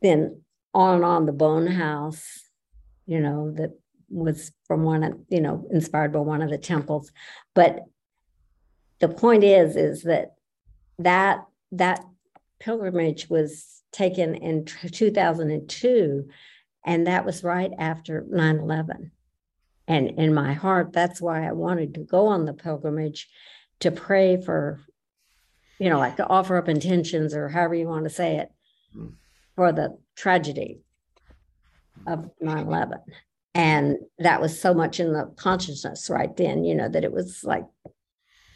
[0.00, 0.40] then
[0.72, 2.49] on and on the bone house,
[3.10, 7.10] you know, that was from one of, you know, inspired by one of the temples.
[7.54, 7.84] But
[9.00, 10.34] the point is, is that
[10.98, 12.04] that that
[12.60, 16.28] pilgrimage was taken in 2002
[16.84, 19.10] and that was right after 9-11
[19.90, 23.28] and in my heart, that's why I wanted to go on the pilgrimage
[23.80, 24.78] to pray for,
[25.80, 28.52] you know, like to offer up intentions or however you want to say it
[28.96, 29.14] mm.
[29.56, 30.82] for the tragedy
[32.06, 32.98] of 9 11.
[33.54, 37.42] And that was so much in the consciousness right then, you know, that it was
[37.42, 37.64] like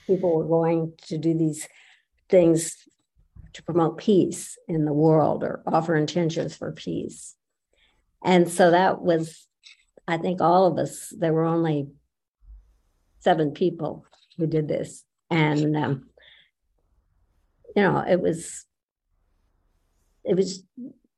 [0.06, 1.66] people were going to do these
[2.28, 2.76] things
[3.54, 7.34] to promote peace in the world or offer intentions for peace.
[8.24, 9.46] And so that was,
[10.06, 11.88] I think, all of us, there were only
[13.20, 14.04] seven people
[14.36, 15.04] who did this.
[15.30, 16.08] And, um,
[17.74, 18.64] you know, it was,
[20.24, 20.62] it was,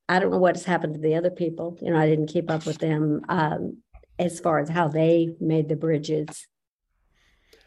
[0.09, 1.79] I don't know what's happened to the other people.
[1.83, 3.79] You know, I didn't keep up with them um,
[4.19, 6.47] as far as how they made the bridges.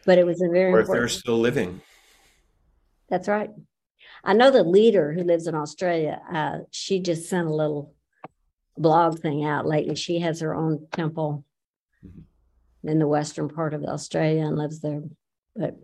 [0.06, 1.82] But it was a very Or if they're still living.
[3.10, 3.50] That's right.
[4.24, 6.22] I know the leader who lives in Australia.
[6.32, 7.94] Uh, she just sent a little
[8.78, 9.96] blog thing out lately.
[9.96, 11.44] She has her own temple
[12.06, 12.24] Mhm.
[12.84, 15.04] in the western part of Australia and lives there.
[15.56, 15.78] But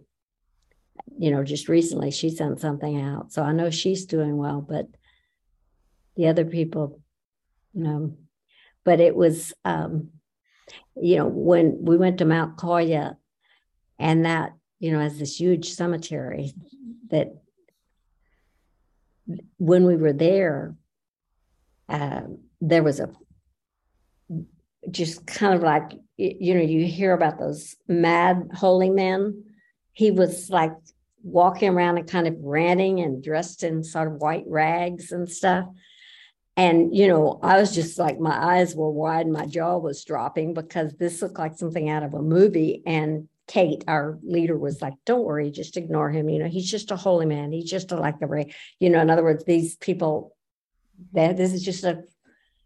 [1.18, 4.62] you know, just recently she sent something out, so I know she's doing well.
[4.62, 4.88] But
[6.16, 7.02] the other people,
[7.74, 8.18] you know,
[8.84, 10.10] but it was, um,
[10.96, 13.18] you know, when we went to Mount Koya,
[13.98, 16.54] and that you know has this huge cemetery
[17.10, 17.34] that
[19.58, 20.76] when we were there,
[21.90, 23.10] um, there was a
[24.92, 29.44] just kind of like you know you hear about those mad holy men.
[29.94, 30.74] He was like
[31.24, 35.66] walking around and kind of ranting and dressed in sort of white rags and stuff.
[36.58, 40.54] And you know, I was just like my eyes were wide, my jaw was dropping
[40.54, 42.82] because this looked like something out of a movie.
[42.86, 46.30] And Kate, our leader, was like, "Don't worry, just ignore him.
[46.30, 47.52] You know, he's just a holy man.
[47.52, 50.36] He's just a, like a, re-" you know, in other words, these people,
[51.14, 52.04] that this is just a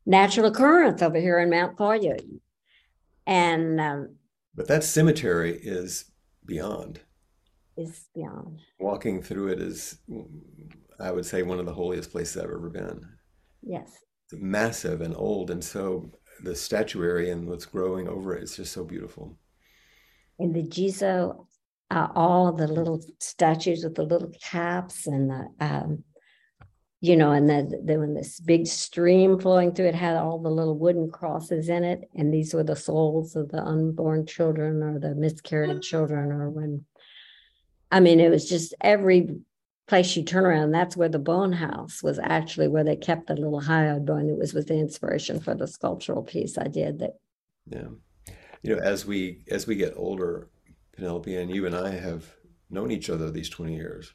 [0.05, 2.19] natural occurrence over here in Mount Koya."
[3.25, 4.15] And um,
[4.55, 6.11] But that cemetery is
[6.45, 6.99] beyond.
[7.75, 8.59] Is beyond.
[8.79, 9.97] Walking through it is,
[10.99, 13.05] I would say, one of the holiest places I've ever been.
[13.61, 13.91] Yes,
[14.31, 16.11] massive and old, and so
[16.43, 19.37] the statuary and what's growing over it is just so beautiful.
[20.39, 21.45] in the Jizo,
[21.91, 26.03] uh, all the little statues with the little caps and the, um,
[27.01, 30.49] you know, and then there was this big stream flowing through it had all the
[30.49, 34.99] little wooden crosses in it, and these were the souls of the unborn children or
[34.99, 36.85] the miscarried children, or when,
[37.91, 39.29] I mean, it was just every
[39.89, 40.71] place you turn around.
[40.71, 44.29] That's where the bone house was actually where they kept the little hyoid bone.
[44.29, 47.17] It was with the inspiration for the sculptural piece I did that
[47.65, 47.89] Yeah.
[48.61, 50.49] You know, as we as we get older,
[50.95, 52.25] Penelope and you and I have
[52.69, 54.13] known each other these 20 years.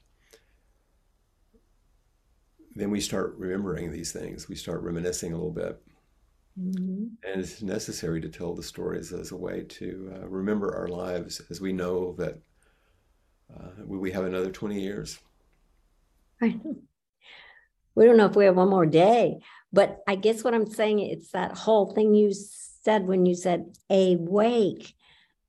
[2.77, 4.49] Then we start remembering these things.
[4.49, 5.81] We start reminiscing a little bit.
[7.25, 11.41] And it's necessary to tell the stories as a way to uh, remember our lives
[11.51, 12.39] as we know that
[13.53, 15.19] uh, we we have another 20 years.
[17.95, 19.39] We don't know if we have one more day,
[19.73, 23.77] but I guess what I'm saying, it's that whole thing you said when you said
[23.89, 24.95] awake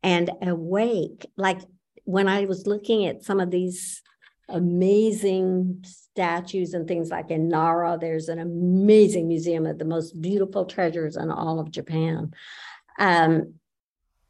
[0.04, 1.26] and awake.
[1.38, 1.62] Like
[2.04, 4.04] when I was looking at some of these
[4.48, 10.66] amazing statues and things like in Nara, there's an amazing museum of the most beautiful
[10.66, 12.34] treasures in all of Japan.
[13.00, 13.56] Um,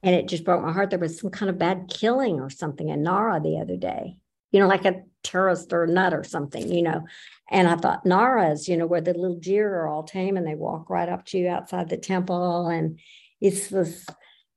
[0.01, 0.89] and it just broke my heart.
[0.91, 4.17] There was some kind of bad killing or something in Nara the other day,
[4.51, 7.05] you know, like a terrorist or nut or something, you know.
[7.51, 10.55] And I thought Nara's, you know, where the little deer are all tame and they
[10.55, 12.67] walk right up to you outside the temple.
[12.67, 12.99] And
[13.41, 14.05] it's this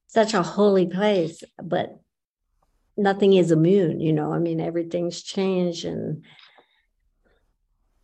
[0.07, 2.01] such a holy place, but
[2.97, 4.33] nothing is immune, you know.
[4.33, 6.25] I mean, everything's changed and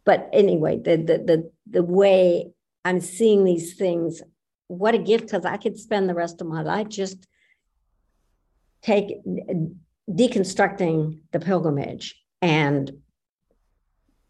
[0.05, 2.53] but anyway, the the the the way
[2.85, 4.23] I'm seeing these things,
[4.67, 7.27] what a gift, because I could spend the rest of my life just
[8.83, 9.17] take
[10.11, 12.93] deconstructing the pilgrimage and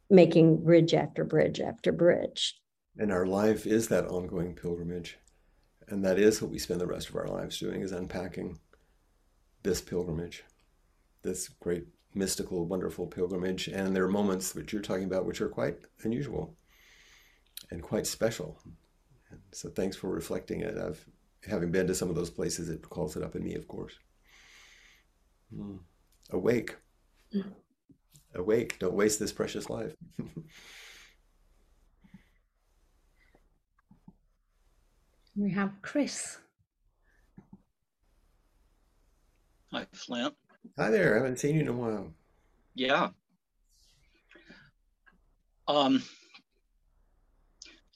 [0.09, 2.61] making bridge after bridge after bridge.
[2.97, 5.19] And our life is that ongoing pilgrimage.
[5.89, 8.59] And that is what we spend the rest of our lives doing is unpacking
[9.65, 10.45] this pilgrimage,
[11.23, 13.67] this great mystical, wonderful pilgrimage.
[13.67, 16.57] And there are moments which you're talking about which are quite unusual
[17.71, 18.61] and quite special.
[19.31, 20.79] And so thanks for reflecting it.
[20.79, 21.05] I've
[21.47, 23.99] having been to some of those places, it calls it up in me, of course.
[25.55, 25.81] Mm.
[26.31, 26.77] Awake.
[28.35, 28.79] Awake.
[28.79, 29.95] Don't waste this precious life.
[35.37, 36.39] We have Chris.
[39.73, 40.35] Hi, Flint.
[40.79, 41.15] Hi there.
[41.15, 42.13] I haven't seen you in a while.
[42.77, 43.09] Yeah.
[45.67, 46.05] Um,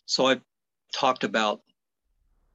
[0.07, 0.41] so I
[0.93, 1.61] talked about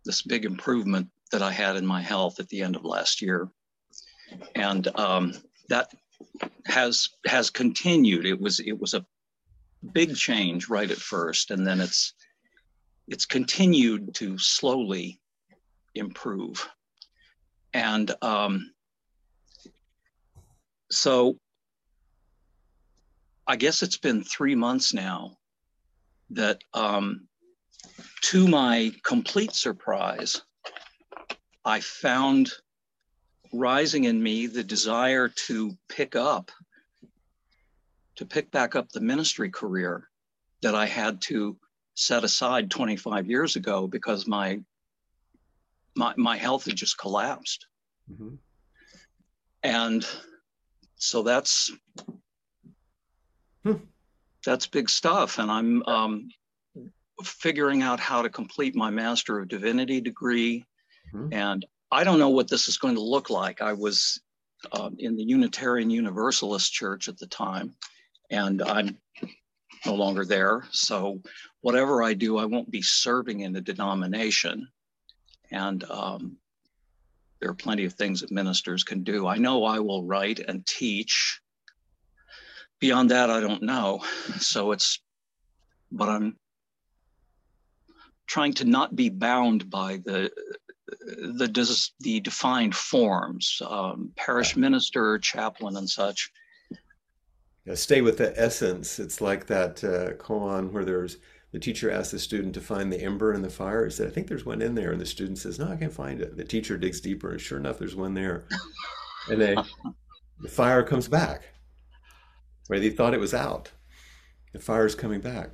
[0.04, 3.50] this big improvement that I had in my health at the end of last year,
[4.56, 5.34] and um,
[5.70, 5.94] that
[6.66, 8.26] has has continued.
[8.26, 9.06] It was it was a
[9.94, 12.14] big change right at first, and then it's
[13.08, 15.20] it's continued to slowly
[15.96, 16.68] improve.
[17.74, 18.72] And um,
[20.92, 21.38] so
[23.46, 25.38] I guess it's been three months now
[26.30, 27.28] that, um,
[28.22, 30.42] to my complete surprise,
[31.66, 32.52] I found
[33.54, 36.52] rising in me the desire to pick up,
[38.16, 40.10] to pick back up the ministry career
[40.62, 41.58] that I had to
[41.96, 44.60] set aside 25 years ago because my
[45.96, 47.68] my my health had just collapsed.
[48.12, 48.40] Mhm.
[49.62, 50.06] And
[50.96, 51.72] so that's
[53.64, 53.86] Hmm.
[54.46, 55.38] that's big stuff.
[55.40, 56.30] And I'm um,
[57.24, 60.66] figuring out how to complete my Master of Divinity degree.
[61.14, 61.34] Mhm.
[61.34, 63.62] And I don't know what this is going to look like.
[63.62, 64.20] I was
[64.72, 67.76] um, in the Unitarian Universalist Church at the time,
[68.32, 68.98] and I'm
[69.86, 70.64] no longer there.
[70.72, 71.22] So
[71.62, 74.68] whatever I do, I won't be serving in the denomination.
[75.52, 76.38] And um,
[77.40, 79.28] there are plenty of things that ministers can do.
[79.28, 81.42] I know I will write and teach.
[82.80, 84.04] Beyond that, I don't know.
[84.40, 85.00] So it's,
[85.92, 86.38] but I'm
[88.26, 90.32] trying to not be bound by the
[91.00, 96.32] the the defined forms, um, parish minister, chaplain, and such.
[97.66, 99.00] Yeah, stay with the essence.
[99.00, 101.18] It's like that uh, koan where there's
[101.54, 103.86] the teacher asks the student to find the ember in the fire.
[103.86, 104.92] He said, I think there's one in there.
[104.92, 106.36] And the student says, No, I can't find it.
[106.36, 108.46] The teacher digs deeper, and sure enough, there's one there.
[109.30, 109.56] And they,
[110.42, 111.44] the fire comes back
[112.68, 113.72] where they thought it was out.
[114.52, 115.52] The fire's coming back.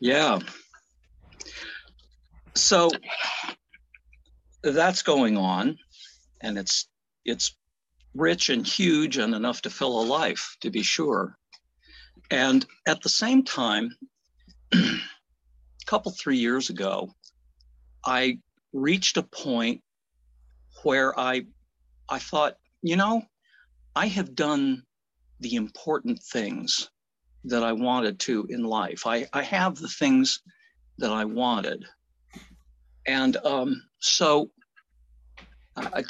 [0.00, 0.40] Yeah.
[2.56, 2.90] So
[4.62, 5.78] that's going on,
[6.40, 6.88] and it's
[7.24, 7.56] it's
[8.14, 11.36] rich and huge and enough to fill a life, to be sure.
[12.30, 13.96] And at the same time,
[14.72, 14.78] a
[15.86, 17.12] couple three years ago,
[18.04, 18.38] I
[18.72, 19.82] reached a point
[20.82, 21.46] where I
[22.08, 23.22] I thought, you know,
[23.96, 24.82] I have done
[25.40, 26.90] the important things
[27.44, 29.06] that I wanted to in life.
[29.06, 30.40] I, I have the things
[30.98, 31.84] that I wanted.
[33.06, 34.50] And um, so
[35.76, 36.04] I,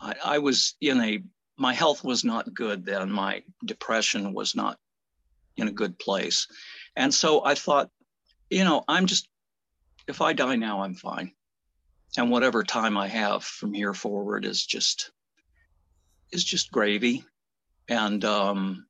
[0.00, 1.22] I, I, was in a,
[1.56, 3.10] my health was not good then.
[3.10, 4.78] My depression was not
[5.56, 6.48] in a good place.
[6.96, 7.90] And so I thought,
[8.50, 9.28] you know, I'm just,
[10.08, 11.32] if I die now, I'm fine.
[12.16, 15.10] And whatever time I have from here forward is just,
[16.32, 17.24] is just gravy.
[17.88, 18.86] And um,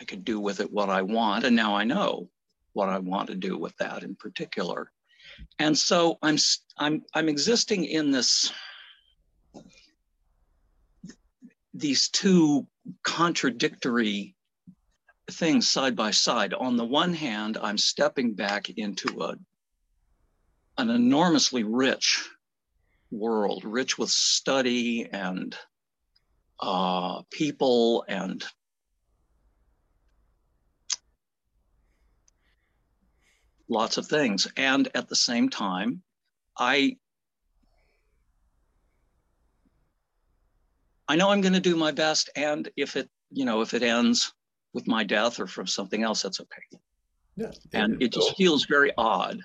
[0.00, 1.44] I could do with it what I want.
[1.44, 2.28] And now I know
[2.74, 4.90] what I want to do with that in particular.
[5.58, 6.36] And so I'm
[6.76, 8.52] I'm I'm existing in this
[11.72, 12.66] these two
[13.02, 14.36] contradictory
[15.30, 16.54] things side by side.
[16.54, 19.36] On the one hand, I'm stepping back into a
[20.76, 22.28] an enormously rich
[23.10, 25.56] world, rich with study and
[26.60, 28.44] uh, people and
[33.74, 34.48] lots of things.
[34.56, 36.02] And at the same time,
[36.58, 36.96] I
[41.08, 43.82] I know I'm going to do my best, and if it you know if it
[43.82, 44.32] ends
[44.72, 46.80] with my death or from something else, that's okay.
[47.36, 47.52] Yeah.
[47.72, 49.40] And it just feels very odd.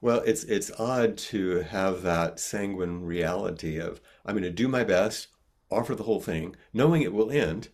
[0.00, 4.84] Well, it's it's odd to have that sanguine reality of I'm going to do my
[4.84, 5.28] best,
[5.70, 7.68] offer the whole thing, knowing it will end.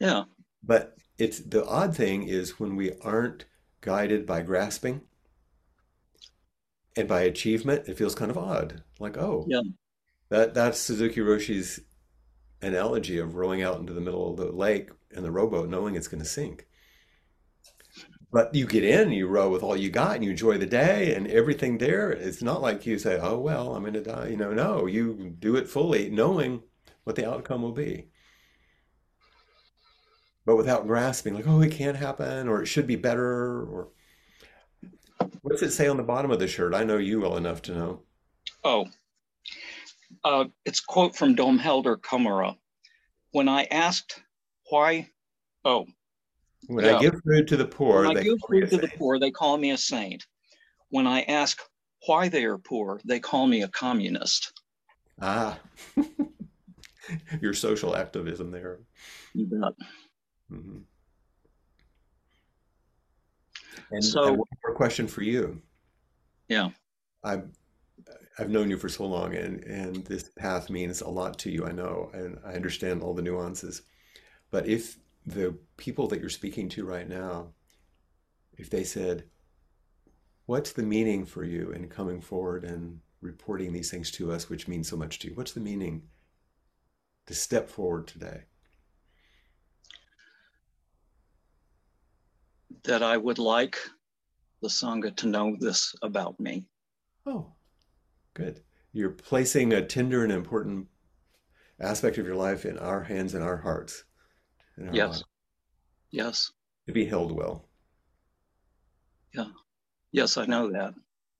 [0.00, 0.24] Yeah,
[0.62, 3.44] But it's the odd thing is when we aren't
[3.84, 5.02] guided by grasping
[6.96, 8.82] and by achievement, it feels kind of odd.
[8.98, 9.60] Like, oh, yeah,
[10.30, 11.80] that that's Suzuki Roshi's
[12.62, 16.08] analogy of rowing out into the middle of the lake in the rowboat, knowing it's
[16.08, 16.66] going to sink.
[18.32, 21.14] But you get in, you row with all you got, and you enjoy the day
[21.14, 22.10] and everything there.
[22.10, 25.36] It's not like you say, "Oh well, I'm going to die." You know, no, you
[25.38, 26.62] do it fully, knowing
[27.04, 28.08] what the outcome will be,
[30.44, 33.88] but without grasping, like, "Oh, it can't happen," or "It should be better," or
[35.42, 36.74] what's it say on the bottom of the shirt?
[36.74, 38.02] I know you well enough to know.
[38.62, 38.86] Oh,
[40.24, 42.56] uh, it's a quote from Dom Helder Camara.
[43.32, 44.22] When I asked
[44.70, 45.10] why,
[45.64, 45.86] oh,
[46.66, 48.70] When I give food to the poor, when I they give call me a food
[48.70, 48.98] to the saint.
[48.98, 50.26] poor, they call me a saint.
[50.90, 51.60] When I ask
[52.06, 54.52] why they are poor, they call me a communist.
[55.20, 55.58] Ah,
[57.40, 58.80] your social activism there.
[59.34, 59.72] You bet.
[60.48, 60.84] Hmm
[63.90, 65.62] And, and So, one more question for you.
[66.48, 66.70] yeah,
[67.24, 67.48] I've
[68.38, 71.66] I've known you for so long, and and this path means a lot to you.
[71.66, 73.82] I know, and I understand all the nuances.
[74.50, 77.54] But if the people that you're speaking to right now,
[78.58, 79.24] if they said,
[80.46, 84.66] what's the meaning for you in coming forward and reporting these things to us, which
[84.68, 85.34] means so much to you?
[85.34, 86.08] What's the meaning
[87.26, 88.44] to step forward today?
[92.82, 93.78] That I would like
[94.60, 96.66] the Sangha to know this about me.
[97.26, 97.52] Oh,
[98.34, 98.62] good.
[98.92, 100.88] You're placing a tender and important
[101.80, 104.04] aspect of your life in our hands and our hearts.
[104.78, 105.08] Our yes.
[105.08, 105.24] Lives,
[106.10, 106.52] yes.
[106.86, 107.68] to be held well.
[109.34, 109.46] Yeah.
[110.12, 110.94] Yes, I know that.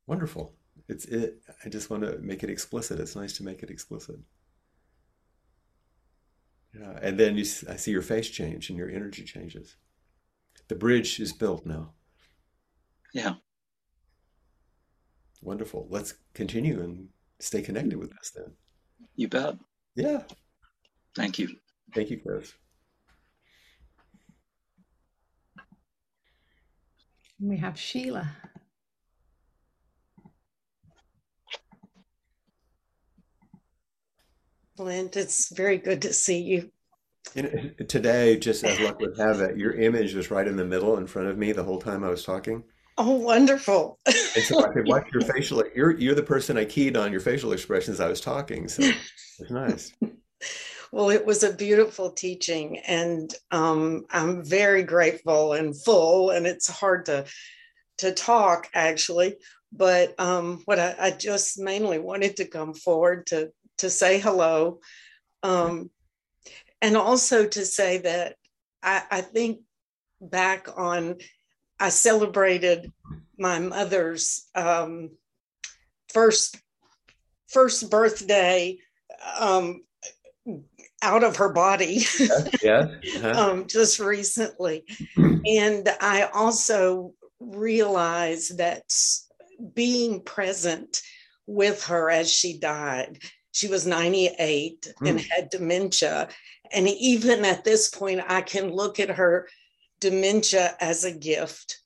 [0.07, 0.55] Wonderful.
[0.89, 1.41] It's it.
[1.65, 3.01] I just want to make it explicit.
[3.01, 4.17] It's nice to make it explicit.
[6.79, 9.77] Yeah, and then you, I see your face change and your energy changes.
[10.69, 11.93] The bridge is built now.
[13.13, 13.35] Yeah.
[15.43, 15.87] Wonderful.
[15.91, 17.09] Let's continue and
[17.39, 18.53] stay connected with us then.
[19.15, 19.57] You bet.
[19.95, 20.23] Yeah.
[21.15, 21.57] Thank you.
[21.95, 22.53] Thank you, Chris.
[27.39, 28.35] We have Sheila.
[34.77, 36.71] Flint, it's very good to see you.
[37.37, 40.99] And today, just as luck would have it, your image was right in the middle
[40.99, 42.63] in front of me the whole time I was talking.
[42.97, 43.99] Oh, wonderful.
[44.07, 47.21] And so I could watch your facial, you're, you're the person I keyed on your
[47.21, 48.69] facial expressions I was talking.
[48.69, 49.93] So it's nice.
[50.93, 56.31] well, it was a beautiful teaching, and um, I'm very grateful and full.
[56.31, 57.27] And it's hard to
[57.99, 59.37] to talk actually,
[59.73, 64.79] but um, what I, I, just mainly wanted to come forward to to say hello,
[65.43, 65.91] um,
[66.85, 68.37] and also to say that
[68.83, 69.61] I, I think
[70.21, 71.17] back on
[71.81, 72.93] I celebrated
[73.39, 75.11] my mother's um,
[76.13, 76.59] first
[77.49, 78.77] first birthday
[79.41, 79.83] um,
[81.01, 82.05] out of her body.
[82.63, 82.89] yeah.
[83.17, 83.31] Uh-huh.
[83.35, 84.85] um, just recently,
[85.17, 88.83] and I also realized that
[89.73, 91.01] being present
[91.47, 93.21] with her as she died.
[93.55, 95.09] She was 98 mm.
[95.09, 96.29] and had dementia.
[96.73, 99.49] And even at this point, I can look at her
[100.01, 101.79] dementia as a gift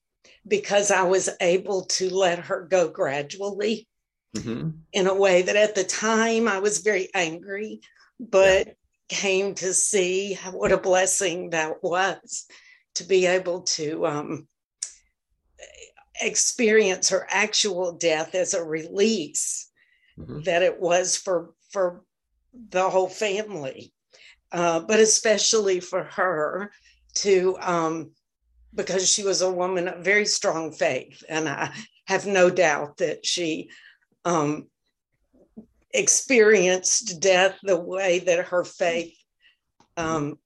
[0.46, 3.86] because I was able to let her go gradually
[4.34, 4.70] mm-hmm.
[4.94, 7.82] in a way that at the time I was very angry,
[8.18, 8.72] but yeah.
[9.10, 12.46] came to see what a blessing that was
[12.94, 14.48] to be able to um,
[16.22, 19.68] experience her actual death as a release
[20.18, 20.40] mm-hmm.
[20.44, 22.02] that it was for for
[22.70, 23.92] the whole family
[24.52, 26.70] uh, but especially for her
[27.14, 28.10] to um,
[28.74, 31.70] because she was a woman of very strong faith and i
[32.06, 33.68] have no doubt that she
[34.24, 34.66] um,
[35.92, 39.16] experienced death the way that her faith
[39.96, 40.38] um,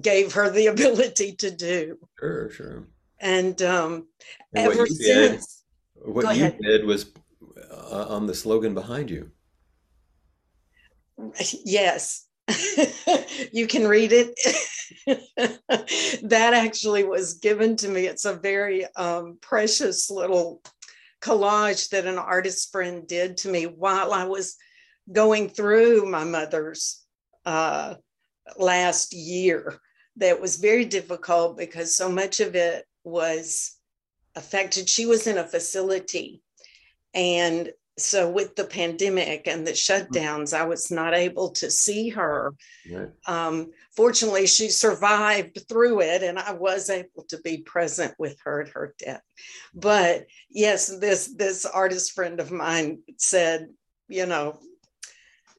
[0.00, 1.98] gave her the ability to do.
[2.18, 2.88] Sure sure.
[3.20, 4.08] And um,
[4.54, 5.64] and ever since
[5.96, 6.58] did, what you ahead.
[6.60, 7.10] did was
[7.70, 9.30] uh, on the slogan behind you
[11.64, 12.26] yes
[13.52, 14.34] you can read it
[16.22, 20.62] that actually was given to me it's a very um, precious little
[21.20, 24.56] collage that an artist friend did to me while i was
[25.12, 27.04] going through my mother's
[27.44, 27.94] uh,
[28.56, 29.78] last year
[30.16, 33.76] that was very difficult because so much of it was
[34.36, 34.88] affected.
[34.88, 36.42] She was in a facility.
[37.14, 37.70] And
[38.00, 42.54] so, with the pandemic and the shutdowns, I was not able to see her.
[42.90, 43.10] Right.
[43.26, 48.62] Um, fortunately, she survived through it, and I was able to be present with her
[48.62, 49.22] at her death.
[49.74, 53.68] But yes, this this artist friend of mine said,
[54.08, 54.58] you know,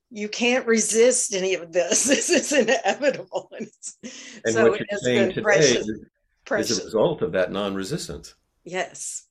[0.09, 2.07] you can't resist any of this.
[2.07, 3.67] This is inevitable, and,
[4.45, 5.89] and so what you're saying today precious
[6.45, 6.71] precious.
[6.71, 8.35] is a result of that non-resistance.
[8.63, 9.25] Yes,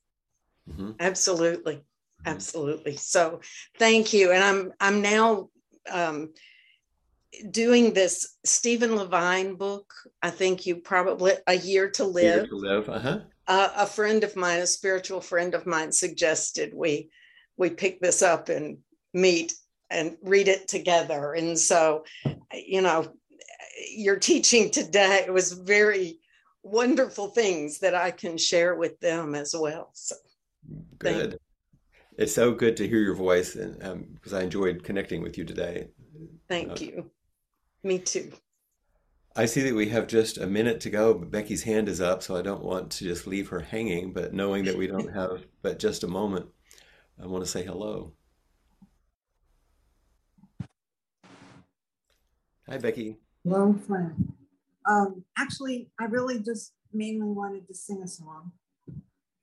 [0.69, 0.91] mm-hmm.
[0.99, 1.88] absolutely, mm-hmm.
[2.25, 2.97] Absolutely.
[2.97, 3.41] So
[3.77, 5.49] thank you, and I'm I'm now
[5.89, 6.33] um,
[7.51, 9.93] doing this Stephen Levine book.
[10.21, 12.35] I think you probably a year to live.
[12.35, 12.89] Year to live.
[12.89, 13.19] Uh-huh.
[13.47, 17.09] Uh, a friend of mine, a spiritual friend of mine, suggested we
[17.57, 18.77] we pick this up and
[19.13, 19.53] meet
[19.89, 21.33] and read it together.
[21.33, 22.05] And so,
[22.53, 23.07] you know,
[23.95, 26.19] your teaching today was very
[26.63, 29.89] wonderful things that I can share with them as well.
[29.93, 30.15] So
[30.97, 31.39] good.
[32.19, 35.45] It's so good to hear your voice, and um, because I enjoyed connecting with you
[35.45, 35.87] today.
[36.49, 37.11] Thank uh, you.
[37.81, 38.33] Me too.
[39.37, 41.13] I see that we have just a minute to go.
[41.13, 44.11] But Becky's hand is up, so I don't want to just leave her hanging.
[44.11, 46.47] But knowing that we don't have but just a moment,
[47.23, 48.11] I want to say hello.
[52.67, 53.15] Hi, Becky.
[53.45, 54.33] Hello, friend.
[54.85, 58.51] Um, actually, I really just mainly wanted to sing a song.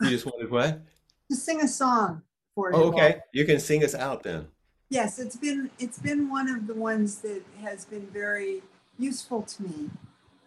[0.03, 0.83] You just wanted what?
[1.31, 2.21] to sing a song
[2.57, 2.79] for you.
[2.79, 4.49] Oh, okay, you can sing us out then.
[4.89, 8.63] Yes, it's been it's been one of the ones that has been very
[8.99, 9.91] useful to me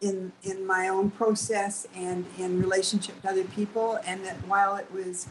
[0.01, 3.99] in in my own process and in relationship to other people.
[4.05, 5.27] And that while it was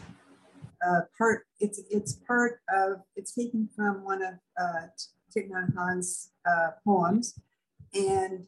[0.87, 4.87] uh, part, it's it's part of it's taken from one of uh,
[5.35, 7.39] Thich Nhat Hanh's uh, poems,
[7.93, 8.45] and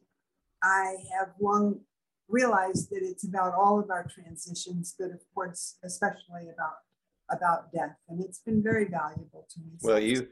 [0.63, 1.81] I have long
[2.29, 6.75] realized that it's about all of our transitions, but of course, especially about
[7.31, 9.71] about death, and it's been very valuable to me.
[9.81, 10.27] Well, you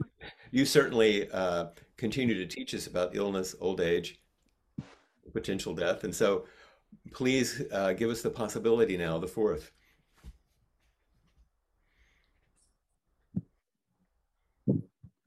[0.52, 4.22] you certainly uh, continue to teach us about illness, old age,
[5.34, 6.46] potential death, and so
[7.12, 9.72] please uh, give us the possibility now, the fourth.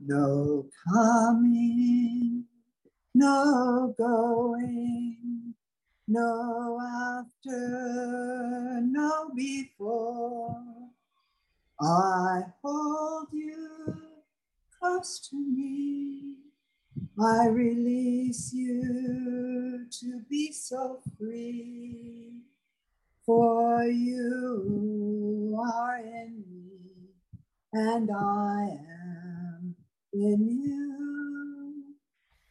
[0.05, 2.45] No coming,
[3.15, 5.55] no going,
[6.09, 6.81] no
[7.21, 10.61] after, no before.
[11.83, 13.97] I hold you
[14.79, 16.37] close to me.
[17.21, 22.43] I release you to be so free.
[23.27, 26.63] For you are in me
[27.73, 29.75] and I am
[30.13, 31.85] in you.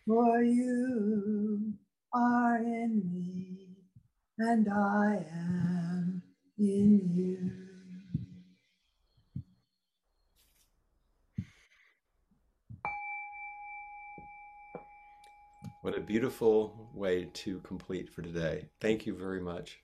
[0.07, 1.73] For you
[2.13, 3.77] are in me,
[4.39, 6.23] and I am
[6.57, 7.61] in you.
[15.82, 18.67] What a beautiful way to complete for today.
[18.79, 19.79] Thank you very much.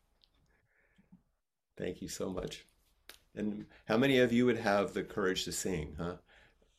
[1.76, 2.68] Thank you so much.
[3.36, 6.18] And how many of you would have the courage to sing, huh?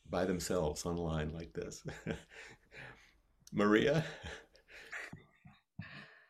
[0.09, 1.83] By themselves online like this?
[3.51, 4.05] Maria?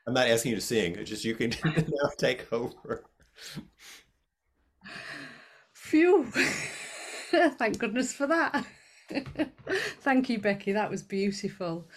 [0.07, 3.03] I'm not asking you to sing, it's just you can now take over.
[5.73, 6.31] Phew.
[7.31, 8.65] Thank goodness for that.
[10.01, 10.71] Thank you, Becky.
[10.71, 11.87] That was beautiful.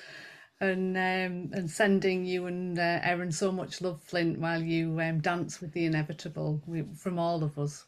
[0.62, 5.18] And um, and sending you and uh, Erin so much love, Flint, while you um,
[5.18, 7.84] dance with the inevitable we, from all of us.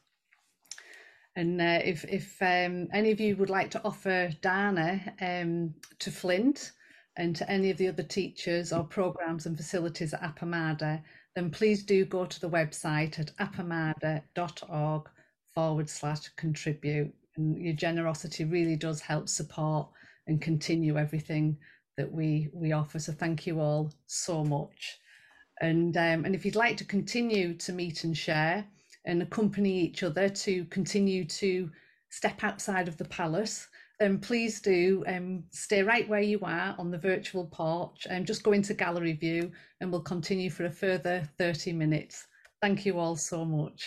[1.37, 6.11] And uh, if if um, any of you would like to offer Dana um, to
[6.11, 6.73] Flint
[7.17, 11.01] and to any of the other teachers or programs and facilities at Appamada,
[11.37, 15.09] then please do go to the website at appamada.org
[15.55, 17.15] forward slash contribute.
[17.37, 19.91] And your generosity really does help support
[20.27, 21.57] and continue everything
[21.97, 22.99] that we we offer.
[22.99, 24.99] So thank you all so much.
[25.61, 28.67] And um, and if you'd like to continue to meet and share
[29.05, 31.71] and accompany each other to continue to
[32.11, 33.69] step outside of the palace,
[34.01, 38.43] then please do um, stay right where you are on the virtual porch and just
[38.43, 42.27] go into gallery view and we'll continue for a further 30 minutes.
[42.61, 43.85] Thank you all so much.